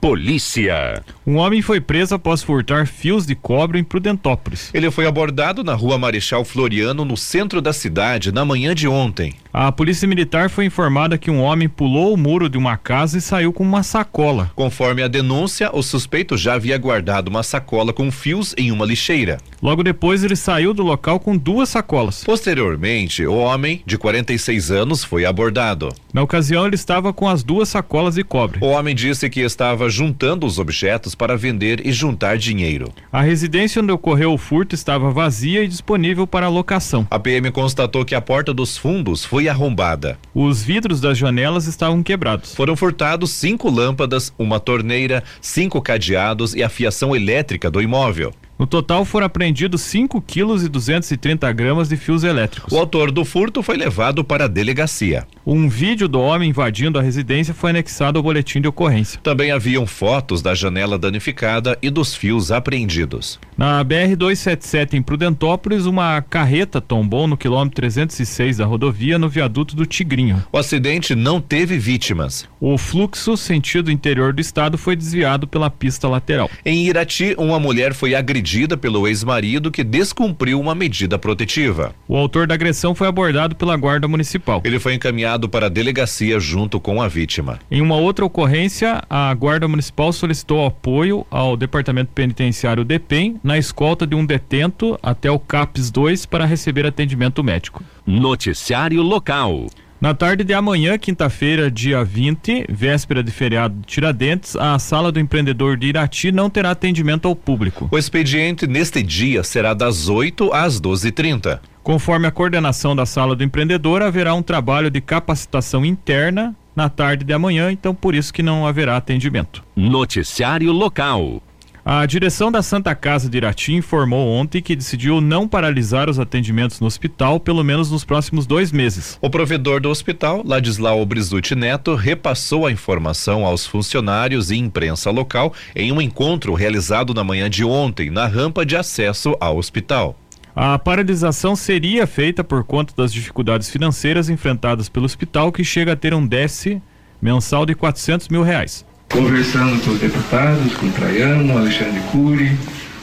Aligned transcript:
Polícia. 0.00 1.04
Um 1.26 1.36
homem 1.36 1.60
foi 1.60 1.78
preso 1.78 2.14
após 2.14 2.42
furtar 2.42 2.86
fios 2.86 3.26
de 3.26 3.34
cobre 3.34 3.78
em 3.78 3.84
Prudentópolis. 3.84 4.70
Ele 4.72 4.90
foi 4.90 5.06
abordado 5.06 5.62
na 5.62 5.74
rua 5.74 5.98
Marechal 5.98 6.42
Floriano, 6.42 7.04
no 7.04 7.18
centro 7.18 7.60
da 7.60 7.72
cidade, 7.72 8.32
na 8.32 8.42
manhã 8.42 8.74
de 8.74 8.88
ontem. 8.88 9.34
A 9.52 9.72
polícia 9.72 10.06
militar 10.06 10.48
foi 10.48 10.64
informada 10.64 11.18
que 11.18 11.28
um 11.28 11.40
homem 11.40 11.68
pulou 11.68 12.14
o 12.14 12.16
muro 12.16 12.48
de 12.48 12.56
uma 12.56 12.76
casa 12.76 13.18
e 13.18 13.20
saiu 13.20 13.52
com 13.52 13.64
uma 13.64 13.82
sacola. 13.82 14.52
Conforme 14.54 15.02
a 15.02 15.08
denúncia, 15.08 15.70
o 15.74 15.82
suspeito 15.82 16.36
já 16.36 16.54
havia 16.54 16.78
guardado 16.78 17.26
uma 17.26 17.42
sacola 17.42 17.92
com 17.92 18.12
fios 18.12 18.54
em 18.56 18.70
uma 18.70 18.86
lixeira. 18.86 19.38
Logo 19.60 19.82
depois, 19.82 20.22
ele 20.22 20.36
saiu 20.36 20.72
do 20.72 20.84
local 20.84 21.18
com 21.18 21.36
duas 21.36 21.68
sacolas. 21.68 22.22
Posteriormente, 22.22 23.26
o 23.26 23.34
homem, 23.34 23.82
de 23.84 23.98
46 23.98 24.70
anos, 24.70 25.02
foi 25.02 25.24
abordado. 25.24 25.92
Na 26.14 26.22
ocasião, 26.22 26.64
ele 26.64 26.76
estava 26.76 27.12
com 27.12 27.28
as 27.28 27.42
duas 27.42 27.68
sacolas 27.68 28.14
de 28.14 28.22
cobre. 28.22 28.60
O 28.62 28.68
homem 28.68 28.94
disse 28.94 29.28
que 29.28 29.40
estava 29.40 29.90
juntando 29.90 30.46
os 30.46 30.60
objetos 30.60 31.16
para 31.16 31.36
vender 31.36 31.84
e 31.84 31.92
juntar 31.92 32.38
dinheiro. 32.38 32.92
A 33.12 33.20
residência 33.20 33.82
onde 33.82 33.90
ocorreu 33.90 34.32
o 34.32 34.38
furto 34.38 34.76
estava 34.76 35.10
vazia 35.10 35.64
e 35.64 35.68
disponível 35.68 36.24
para 36.26 36.48
locação. 36.48 37.06
A 37.10 37.18
PM 37.18 37.50
constatou 37.50 38.04
que 38.04 38.14
a 38.14 38.20
porta 38.20 38.54
dos 38.54 38.76
fundos 38.76 39.24
foi 39.24 39.39
arrombada. 39.48 40.18
Os 40.34 40.62
vidros 40.62 41.00
das 41.00 41.16
janelas 41.16 41.66
estavam 41.66 42.02
quebrados. 42.02 42.54
Foram 42.54 42.76
furtados 42.76 43.30
cinco 43.30 43.70
lâmpadas, 43.70 44.32
uma 44.38 44.60
torneira, 44.60 45.22
cinco 45.40 45.80
cadeados 45.80 46.54
e 46.54 46.62
a 46.62 46.68
fiação 46.68 47.14
elétrica 47.14 47.70
do 47.70 47.80
imóvel. 47.80 48.32
No 48.60 48.66
total 48.66 49.06
foram 49.06 49.24
apreendidos 49.24 49.80
5 49.80 50.20
quilos 50.20 50.62
e 50.62 50.68
230 50.68 51.50
gramas 51.50 51.88
de 51.88 51.96
fios 51.96 52.24
elétricos. 52.24 52.70
O 52.70 52.78
autor 52.78 53.10
do 53.10 53.24
furto 53.24 53.62
foi 53.62 53.74
levado 53.74 54.22
para 54.22 54.44
a 54.44 54.48
delegacia. 54.48 55.26
Um 55.46 55.66
vídeo 55.66 56.06
do 56.06 56.20
homem 56.20 56.50
invadindo 56.50 56.98
a 56.98 57.02
residência 57.02 57.54
foi 57.54 57.70
anexado 57.70 58.18
ao 58.18 58.22
boletim 58.22 58.60
de 58.60 58.68
ocorrência. 58.68 59.18
Também 59.22 59.50
haviam 59.50 59.86
fotos 59.86 60.42
da 60.42 60.54
janela 60.54 60.98
danificada 60.98 61.78
e 61.80 61.88
dos 61.88 62.14
fios 62.14 62.52
apreendidos. 62.52 63.40
Na 63.60 63.84
BR-277 63.84 64.94
em 64.94 65.02
Prudentópolis, 65.02 65.84
uma 65.84 66.22
carreta 66.22 66.80
tombou 66.80 67.26
no 67.26 67.36
quilômetro 67.36 67.76
306 67.76 68.56
da 68.56 68.64
rodovia 68.64 69.18
no 69.18 69.28
viaduto 69.28 69.76
do 69.76 69.84
Tigrinho. 69.84 70.42
O 70.50 70.56
acidente 70.56 71.14
não 71.14 71.42
teve 71.42 71.76
vítimas. 71.76 72.48
O 72.58 72.78
fluxo 72.78 73.36
sentido 73.36 73.90
interior 73.90 74.32
do 74.32 74.40
estado 74.40 74.78
foi 74.78 74.96
desviado 74.96 75.46
pela 75.46 75.68
pista 75.68 76.08
lateral. 76.08 76.50
Em 76.64 76.86
Irati, 76.86 77.34
uma 77.36 77.60
mulher 77.60 77.92
foi 77.92 78.14
agredida 78.14 78.78
pelo 78.78 79.06
ex-marido 79.06 79.70
que 79.70 79.84
descumpriu 79.84 80.58
uma 80.58 80.74
medida 80.74 81.18
protetiva. 81.18 81.94
O 82.08 82.16
autor 82.16 82.46
da 82.46 82.54
agressão 82.54 82.94
foi 82.94 83.08
abordado 83.08 83.54
pela 83.54 83.76
Guarda 83.76 84.08
Municipal. 84.08 84.62
Ele 84.64 84.78
foi 84.78 84.94
encaminhado 84.94 85.50
para 85.50 85.66
a 85.66 85.70
delegacia 85.70 86.40
junto 86.40 86.80
com 86.80 87.02
a 87.02 87.08
vítima. 87.08 87.58
Em 87.70 87.82
uma 87.82 87.96
outra 87.96 88.24
ocorrência, 88.24 89.02
a 89.10 89.34
Guarda 89.34 89.68
Municipal 89.68 90.14
solicitou 90.14 90.64
apoio 90.64 91.26
ao 91.30 91.58
Departamento 91.58 92.10
Penitenciário 92.14 92.86
DEPEN 92.86 93.38
na 93.50 93.58
escolta 93.58 94.06
de 94.06 94.14
um 94.14 94.24
detento 94.24 94.96
até 95.02 95.28
o 95.28 95.36
CAPS 95.36 95.90
2 95.90 96.24
para 96.24 96.44
receber 96.44 96.86
atendimento 96.86 97.42
médico. 97.42 97.82
Noticiário 98.06 99.02
local. 99.02 99.66
Na 100.00 100.14
tarde 100.14 100.44
de 100.44 100.54
amanhã, 100.54 100.96
quinta-feira, 100.96 101.68
dia 101.68 102.04
20, 102.04 102.66
véspera 102.68 103.24
de 103.24 103.32
feriado 103.32 103.74
de 103.80 103.86
Tiradentes, 103.88 104.54
a 104.54 104.78
sala 104.78 105.10
do 105.10 105.18
empreendedor 105.18 105.76
de 105.76 105.88
Irati 105.88 106.30
não 106.30 106.48
terá 106.48 106.70
atendimento 106.70 107.26
ao 107.26 107.34
público. 107.34 107.88
O 107.90 107.98
expediente 107.98 108.68
neste 108.68 109.02
dia 109.02 109.42
será 109.42 109.74
das 109.74 110.08
8 110.08 110.52
às 110.54 110.80
12h30. 110.80 111.58
Conforme 111.82 112.28
a 112.28 112.30
coordenação 112.30 112.94
da 112.94 113.04
sala 113.04 113.34
do 113.34 113.42
empreendedor, 113.42 114.00
haverá 114.00 114.32
um 114.32 114.42
trabalho 114.42 114.92
de 114.92 115.00
capacitação 115.00 115.84
interna 115.84 116.54
na 116.76 116.88
tarde 116.88 117.24
de 117.24 117.32
amanhã, 117.32 117.72
então 117.72 117.96
por 117.96 118.14
isso 118.14 118.32
que 118.32 118.44
não 118.44 118.64
haverá 118.64 118.96
atendimento. 118.96 119.64
Noticiário 119.74 120.70
local. 120.70 121.42
A 121.82 122.04
direção 122.04 122.52
da 122.52 122.62
Santa 122.62 122.94
Casa 122.94 123.28
de 123.28 123.38
Irati 123.38 123.72
informou 123.72 124.28
ontem 124.28 124.60
que 124.60 124.76
decidiu 124.76 125.18
não 125.18 125.48
paralisar 125.48 126.10
os 126.10 126.18
atendimentos 126.18 126.78
no 126.78 126.86
hospital, 126.86 127.40
pelo 127.40 127.64
menos 127.64 127.90
nos 127.90 128.04
próximos 128.04 128.46
dois 128.46 128.70
meses. 128.70 129.18
O 129.20 129.30
provedor 129.30 129.80
do 129.80 129.88
hospital, 129.88 130.42
Ladislau 130.44 131.04
Brizuti 131.06 131.54
Neto, 131.54 131.94
repassou 131.94 132.66
a 132.66 132.72
informação 132.72 133.46
aos 133.46 133.66
funcionários 133.66 134.50
e 134.50 134.56
imprensa 134.56 135.10
local 135.10 135.54
em 135.74 135.90
um 135.90 136.02
encontro 136.02 136.52
realizado 136.52 137.14
na 137.14 137.24
manhã 137.24 137.48
de 137.48 137.64
ontem 137.64 138.10
na 138.10 138.26
rampa 138.26 138.66
de 138.66 138.76
acesso 138.76 139.34
ao 139.40 139.56
hospital. 139.56 140.18
A 140.54 140.78
paralisação 140.78 141.56
seria 141.56 142.06
feita 142.06 142.44
por 142.44 142.62
conta 142.62 142.92
das 142.94 143.10
dificuldades 143.10 143.70
financeiras 143.70 144.28
enfrentadas 144.28 144.90
pelo 144.90 145.06
hospital, 145.06 145.50
que 145.50 145.64
chega 145.64 145.92
a 145.92 145.96
ter 145.96 146.12
um 146.12 146.26
déficit 146.26 146.82
mensal 147.22 147.64
de 147.64 147.74
400 147.74 148.28
mil 148.28 148.42
reais 148.42 148.84
conversando 149.10 149.82
com 149.84 149.90
os 149.90 150.00
deputados, 150.00 150.72
com 150.74 150.88
Traiano, 150.92 151.58
Alexandre 151.58 152.00
Cury, 152.12 152.56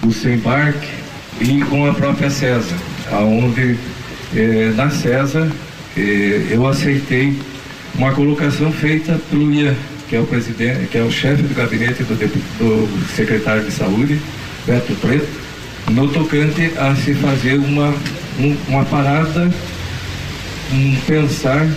o 0.03 0.11
Sembarc 0.11 0.79
e 1.39 1.61
com 1.61 1.85
a 1.85 1.93
própria 1.93 2.29
CESA, 2.29 2.75
aonde 3.11 3.77
eh, 4.35 4.71
na 4.75 4.89
CESA 4.89 5.51
eh, 5.97 6.47
eu 6.49 6.65
aceitei 6.65 7.37
uma 7.93 8.11
colocação 8.13 8.71
feita 8.71 9.19
pelo 9.29 9.53
Ian, 9.53 9.75
que 10.07 10.15
é 10.15 10.19
o 10.19 10.25
presidente, 10.25 10.87
que 10.87 10.97
é 10.97 11.03
o 11.03 11.11
chefe 11.11 11.43
do 11.43 11.53
gabinete 11.53 12.03
do, 12.03 12.15
do 12.15 13.15
secretário 13.15 13.63
de 13.63 13.71
saúde, 13.71 14.21
Beto 14.65 14.95
Preto, 14.95 15.27
no 15.91 16.07
tocante 16.07 16.71
a 16.77 16.95
se 16.95 17.13
fazer 17.15 17.55
uma, 17.55 17.93
um, 18.39 18.55
uma 18.69 18.85
parada, 18.85 19.51
um 20.71 20.95
pensar 21.05 21.67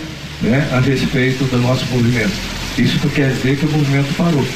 né, 0.40 0.68
a 0.72 0.80
respeito 0.80 1.44
do 1.44 1.58
nosso 1.58 1.84
movimento. 1.86 2.49
Isso 2.80 2.98
não 3.04 3.10
quer 3.10 3.30
dizer 3.30 3.58
que 3.58 3.66
o 3.66 3.70
movimento 3.72 4.14
parou. 4.16 4.46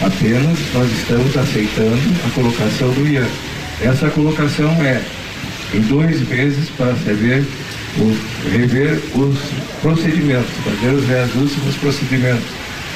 Apenas 0.00 0.56
nós 0.72 0.92
estamos 0.92 1.36
aceitando 1.36 1.98
a 2.24 2.30
colocação 2.30 2.90
do 2.90 3.08
IAN. 3.08 3.26
Essa 3.82 4.08
colocação 4.10 4.70
é 4.84 5.02
em 5.74 5.80
dois 5.80 6.20
meses 6.28 6.68
para 6.76 6.92
rever, 7.04 7.44
o, 7.98 8.16
rever 8.52 9.02
os 9.16 9.36
procedimentos, 9.82 10.50
fazer 10.64 10.94
os 10.94 11.08
reajustes 11.08 11.64
nos 11.64 11.76
procedimentos 11.76 12.46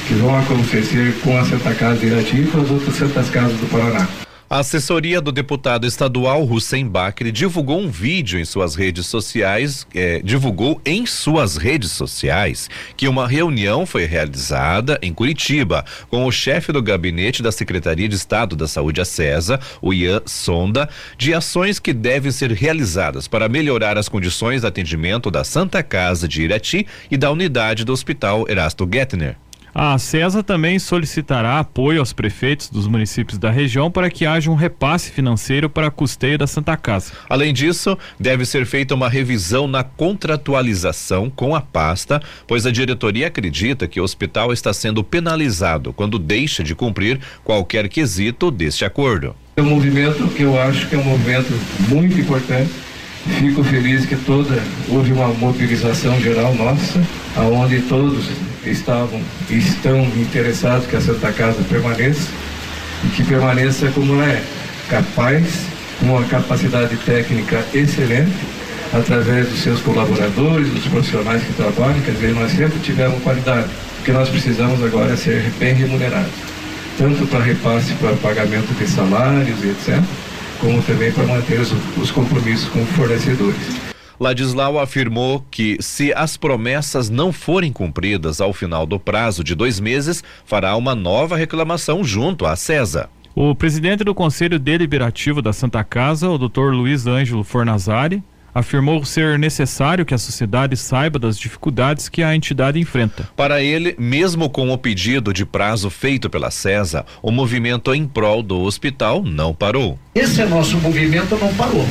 que 0.07 0.13
vão 0.13 0.39
acontecer 0.39 1.13
com 1.21 1.37
a 1.37 1.43
Santa 1.43 1.73
Casa 1.75 1.99
de 1.99 2.05
Irati 2.05 2.37
e 2.37 2.47
com 2.47 2.61
as 2.61 2.71
outras 2.71 2.95
Santas 2.95 3.29
Casas 3.29 3.59
do 3.59 3.69
Paraná. 3.69 4.07
A 4.51 4.59
assessoria 4.59 5.21
do 5.21 5.31
deputado 5.31 5.87
estadual 5.87 6.43
Hussein 6.43 6.85
Bakri 6.85 7.31
divulgou 7.31 7.79
um 7.79 7.89
vídeo 7.89 8.37
em 8.37 8.43
suas 8.43 8.75
redes 8.75 9.07
sociais, 9.07 9.87
eh, 9.95 10.19
divulgou 10.21 10.81
em 10.85 11.05
suas 11.05 11.55
redes 11.55 11.91
sociais 11.91 12.69
que 12.97 13.07
uma 13.07 13.25
reunião 13.25 13.85
foi 13.85 14.03
realizada 14.03 14.99
em 15.01 15.13
Curitiba 15.13 15.85
com 16.09 16.25
o 16.25 16.31
chefe 16.33 16.73
do 16.73 16.83
gabinete 16.83 17.41
da 17.41 17.49
Secretaria 17.49 18.09
de 18.09 18.15
Estado 18.15 18.53
da 18.53 18.67
Saúde, 18.67 18.99
a 18.99 19.05
CESA, 19.05 19.57
o 19.81 19.93
Ian 19.93 20.21
Sonda, 20.25 20.89
de 21.17 21.33
ações 21.33 21.79
que 21.79 21.93
devem 21.93 22.29
ser 22.29 22.51
realizadas 22.51 23.29
para 23.29 23.47
melhorar 23.47 23.97
as 23.97 24.09
condições 24.09 24.59
de 24.59 24.67
atendimento 24.67 25.31
da 25.31 25.45
Santa 25.45 25.81
Casa 25.81 26.27
de 26.27 26.41
Irati 26.41 26.85
e 27.09 27.15
da 27.15 27.31
unidade 27.31 27.85
do 27.85 27.93
Hospital 27.93 28.45
Erasto 28.49 28.85
Gettner. 28.91 29.37
A 29.73 29.97
CESA 29.97 30.43
também 30.43 30.77
solicitará 30.79 31.57
apoio 31.57 32.01
aos 32.01 32.11
prefeitos 32.11 32.69
dos 32.69 32.87
municípios 32.87 33.37
da 33.37 33.49
região 33.49 33.89
para 33.89 34.09
que 34.09 34.25
haja 34.25 34.51
um 34.51 34.55
repasse 34.55 35.11
financeiro 35.11 35.69
para 35.69 35.89
custeio 35.89 36.37
da 36.37 36.45
Santa 36.45 36.75
Casa. 36.75 37.13
Além 37.29 37.53
disso, 37.53 37.97
deve 38.19 38.43
ser 38.43 38.65
feita 38.65 38.93
uma 38.93 39.07
revisão 39.07 39.67
na 39.67 39.81
contratualização 39.81 41.29
com 41.29 41.55
a 41.55 41.61
pasta, 41.61 42.21
pois 42.45 42.65
a 42.65 42.71
diretoria 42.71 43.27
acredita 43.27 43.87
que 43.87 44.01
o 44.01 44.03
hospital 44.03 44.51
está 44.51 44.73
sendo 44.73 45.05
penalizado 45.05 45.93
quando 45.93 46.19
deixa 46.19 46.63
de 46.63 46.75
cumprir 46.75 47.19
qualquer 47.41 47.87
quesito 47.87 48.51
deste 48.51 48.83
acordo. 48.83 49.33
É 49.55 49.61
um 49.61 49.69
movimento 49.69 50.27
que 50.35 50.43
eu 50.43 50.59
acho 50.59 50.89
que 50.89 50.95
é 50.95 50.97
um 50.97 51.03
movimento 51.03 51.53
muito 51.87 52.19
importante. 52.19 52.71
Fico 53.39 53.63
feliz 53.63 54.05
que 54.05 54.15
toda 54.15 54.61
houve 54.89 55.13
uma 55.13 55.27
mobilização 55.27 56.19
geral 56.19 56.55
nossa, 56.55 56.99
aonde 57.37 57.81
todos 57.83 58.27
estavam 58.65 59.21
estão 59.49 60.03
interessados 60.15 60.87
que 60.87 60.95
a 60.95 61.01
Santa 61.01 61.31
Casa 61.31 61.63
permaneça 61.69 62.29
e 63.03 63.07
que 63.07 63.23
permaneça 63.23 63.89
como 63.91 64.21
é, 64.21 64.41
capaz, 64.89 65.65
com 65.99 66.05
uma 66.07 66.23
capacidade 66.25 66.95
técnica 66.97 67.65
excelente, 67.73 68.31
através 68.93 69.47
dos 69.47 69.59
seus 69.59 69.81
colaboradores, 69.81 70.69
dos 70.69 70.85
profissionais 70.85 71.43
que 71.43 71.53
trabalham, 71.53 71.99
quer 72.01 72.11
dizer, 72.11 72.33
nós 72.33 72.51
sempre 72.51 72.79
tivemos 72.79 73.21
qualidade. 73.23 73.67
O 73.99 74.03
que 74.03 74.11
nós 74.11 74.29
precisamos 74.29 74.83
agora 74.83 75.13
é 75.13 75.15
ser 75.15 75.51
bem 75.57 75.73
remunerados, 75.73 76.33
tanto 76.97 77.25
para 77.27 77.43
repasse 77.43 77.93
para 77.93 78.15
pagamento 78.17 78.73
de 78.77 78.87
salários 78.87 79.63
e 79.63 79.69
etc., 79.69 80.03
como 80.59 80.81
também 80.83 81.11
para 81.11 81.25
manter 81.25 81.59
os, 81.59 81.73
os 81.97 82.11
compromissos 82.11 82.69
com 82.69 82.85
fornecedores. 82.85 83.80
Ladislau 84.21 84.77
afirmou 84.77 85.43
que, 85.49 85.77
se 85.79 86.13
as 86.13 86.37
promessas 86.37 87.09
não 87.09 87.33
forem 87.33 87.73
cumpridas 87.73 88.39
ao 88.39 88.53
final 88.53 88.85
do 88.85 88.99
prazo 88.99 89.43
de 89.43 89.55
dois 89.55 89.79
meses, 89.79 90.23
fará 90.45 90.75
uma 90.75 90.93
nova 90.93 91.35
reclamação 91.35 92.03
junto 92.03 92.45
à 92.45 92.55
CESA. 92.55 93.09
O 93.33 93.55
presidente 93.55 94.03
do 94.03 94.13
Conselho 94.13 94.59
Deliberativo 94.59 95.41
da 95.41 95.51
Santa 95.51 95.83
Casa, 95.83 96.29
o 96.29 96.37
Dr. 96.37 96.69
Luiz 96.71 97.07
Ângelo 97.07 97.43
Fornazari, 97.43 98.21
afirmou 98.53 99.03
ser 99.03 99.39
necessário 99.39 100.05
que 100.05 100.13
a 100.13 100.19
sociedade 100.19 100.77
saiba 100.77 101.17
das 101.17 101.35
dificuldades 101.35 102.07
que 102.07 102.21
a 102.21 102.35
entidade 102.35 102.79
enfrenta. 102.79 103.27
Para 103.35 103.63
ele, 103.63 103.95
mesmo 103.97 104.51
com 104.51 104.69
o 104.69 104.77
pedido 104.77 105.33
de 105.33 105.47
prazo 105.47 105.89
feito 105.89 106.29
pela 106.29 106.51
CESA, 106.51 107.07
o 107.23 107.31
movimento 107.31 107.91
em 107.91 108.05
prol 108.05 108.43
do 108.43 108.59
hospital 108.61 109.23
não 109.23 109.51
parou. 109.51 109.97
Esse 110.13 110.43
é 110.43 110.45
nosso 110.45 110.77
movimento 110.77 111.35
não 111.37 111.51
parou. 111.55 111.87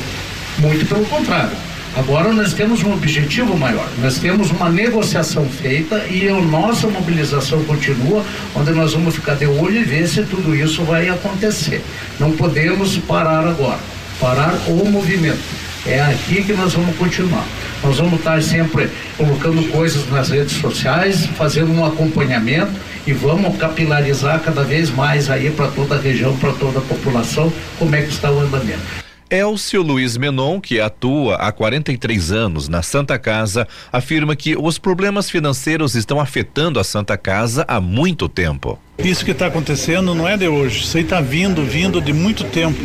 Muito 0.59 0.85
pelo 0.85 1.05
contrário. 1.07 1.70
Agora 1.95 2.31
nós 2.31 2.53
temos 2.53 2.81
um 2.83 2.93
objetivo 2.93 3.57
maior, 3.57 3.87
nós 4.01 4.17
temos 4.17 4.49
uma 4.49 4.69
negociação 4.69 5.45
feita 5.49 6.05
e 6.09 6.29
a 6.29 6.35
nossa 6.35 6.87
mobilização 6.87 7.61
continua, 7.65 8.23
onde 8.55 8.71
nós 8.71 8.93
vamos 8.93 9.15
ficar 9.15 9.35
de 9.35 9.45
olho 9.45 9.81
e 9.81 9.83
ver 9.83 10.07
se 10.07 10.23
tudo 10.23 10.55
isso 10.55 10.83
vai 10.83 11.09
acontecer. 11.09 11.83
Não 12.17 12.31
podemos 12.31 12.97
parar 12.97 13.45
agora, 13.45 13.79
parar 14.21 14.53
o 14.67 14.85
movimento. 14.89 15.41
É 15.85 15.99
aqui 15.99 16.43
que 16.43 16.53
nós 16.53 16.73
vamos 16.73 16.95
continuar. 16.95 17.45
Nós 17.83 17.97
vamos 17.97 18.19
estar 18.19 18.41
sempre 18.41 18.89
colocando 19.17 19.67
coisas 19.69 20.07
nas 20.09 20.29
redes 20.29 20.53
sociais, 20.53 21.25
fazendo 21.35 21.73
um 21.73 21.85
acompanhamento 21.85 22.71
e 23.05 23.11
vamos 23.11 23.57
capilarizar 23.57 24.39
cada 24.39 24.63
vez 24.63 24.89
mais 24.89 25.29
aí 25.29 25.49
para 25.49 25.67
toda 25.67 25.95
a 25.95 25.99
região, 25.99 26.37
para 26.37 26.53
toda 26.53 26.79
a 26.79 26.83
população, 26.83 27.51
como 27.77 27.95
é 27.95 28.01
que 28.03 28.11
está 28.11 28.31
o 28.31 28.39
andamento. 28.39 29.00
Elcio 29.31 29.81
Luiz 29.81 30.17
Menon, 30.17 30.59
que 30.59 30.81
atua 30.81 31.37
há 31.37 31.53
43 31.53 32.33
anos 32.33 32.67
na 32.67 32.83
Santa 32.83 33.17
Casa, 33.17 33.65
afirma 33.89 34.35
que 34.35 34.57
os 34.57 34.77
problemas 34.77 35.29
financeiros 35.29 35.95
estão 35.95 36.19
afetando 36.19 36.77
a 36.77 36.83
Santa 36.83 37.17
Casa 37.17 37.63
há 37.65 37.79
muito 37.79 38.27
tempo. 38.27 38.77
Isso 38.99 39.23
que 39.23 39.31
está 39.31 39.47
acontecendo 39.47 40.13
não 40.13 40.27
é 40.27 40.35
de 40.35 40.49
hoje, 40.49 40.83
isso 40.83 40.97
aí 40.97 41.03
está 41.03 41.21
vindo, 41.21 41.63
vindo 41.63 42.01
de 42.01 42.11
muito 42.11 42.43
tempo. 42.43 42.77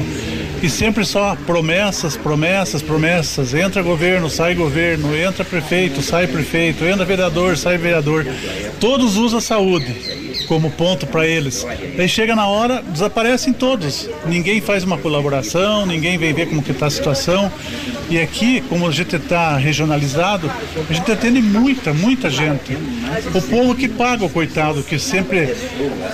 E 0.62 0.70
sempre 0.70 1.04
só 1.04 1.36
promessas, 1.46 2.16
promessas, 2.16 2.82
promessas. 2.82 3.54
Entra 3.54 3.82
governo, 3.82 4.28
sai 4.30 4.54
governo, 4.54 5.16
entra 5.16 5.44
prefeito, 5.44 6.02
sai 6.02 6.26
prefeito, 6.26 6.84
entra 6.84 7.04
vereador, 7.04 7.56
sai 7.56 7.76
vereador. 7.78 8.26
Todos 8.80 9.16
usam 9.16 9.38
a 9.38 9.42
saúde 9.42 10.26
como 10.46 10.70
ponto 10.70 11.06
para 11.06 11.26
eles. 11.26 11.66
Aí 11.98 12.08
chega 12.08 12.34
na 12.34 12.46
hora, 12.46 12.82
desaparecem 12.82 13.52
todos. 13.52 14.08
Ninguém 14.26 14.60
faz 14.60 14.84
uma 14.84 14.98
colaboração, 14.98 15.84
ninguém 15.84 16.16
vem 16.18 16.32
ver 16.32 16.46
como 16.48 16.62
que 16.62 16.72
está 16.72 16.86
a 16.86 16.90
situação. 16.90 17.50
E 18.08 18.18
aqui, 18.18 18.60
como 18.68 18.86
a 18.86 18.92
gente 18.92 19.16
está 19.16 19.56
regionalizado, 19.56 20.50
a 20.88 20.92
gente 20.92 21.10
atende 21.10 21.42
muita, 21.42 21.92
muita 21.92 22.30
gente. 22.30 22.76
O 23.34 23.42
povo 23.42 23.74
que 23.74 23.88
paga 23.88 24.24
o 24.24 24.30
coitado, 24.30 24.82
que 24.82 24.98
sempre 24.98 25.54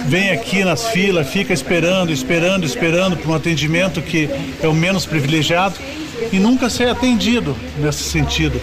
vem 0.07 0.31
aqui 0.31 0.65
nas 0.65 0.89
filas, 0.89 1.29
fica 1.29 1.53
esperando, 1.53 2.11
esperando, 2.11 2.65
esperando 2.65 3.17
por 3.17 3.31
um 3.31 3.35
atendimento 3.35 4.01
que 4.01 4.29
é 4.63 4.69
o 4.69 4.75
menos 4.75 5.07
privilegiado 5.07 5.75
e 6.33 6.39
nunca 6.39 6.71
ser 6.71 6.89
atendido 6.89 7.57
nesse 7.79 8.05
sentido. 8.05 8.61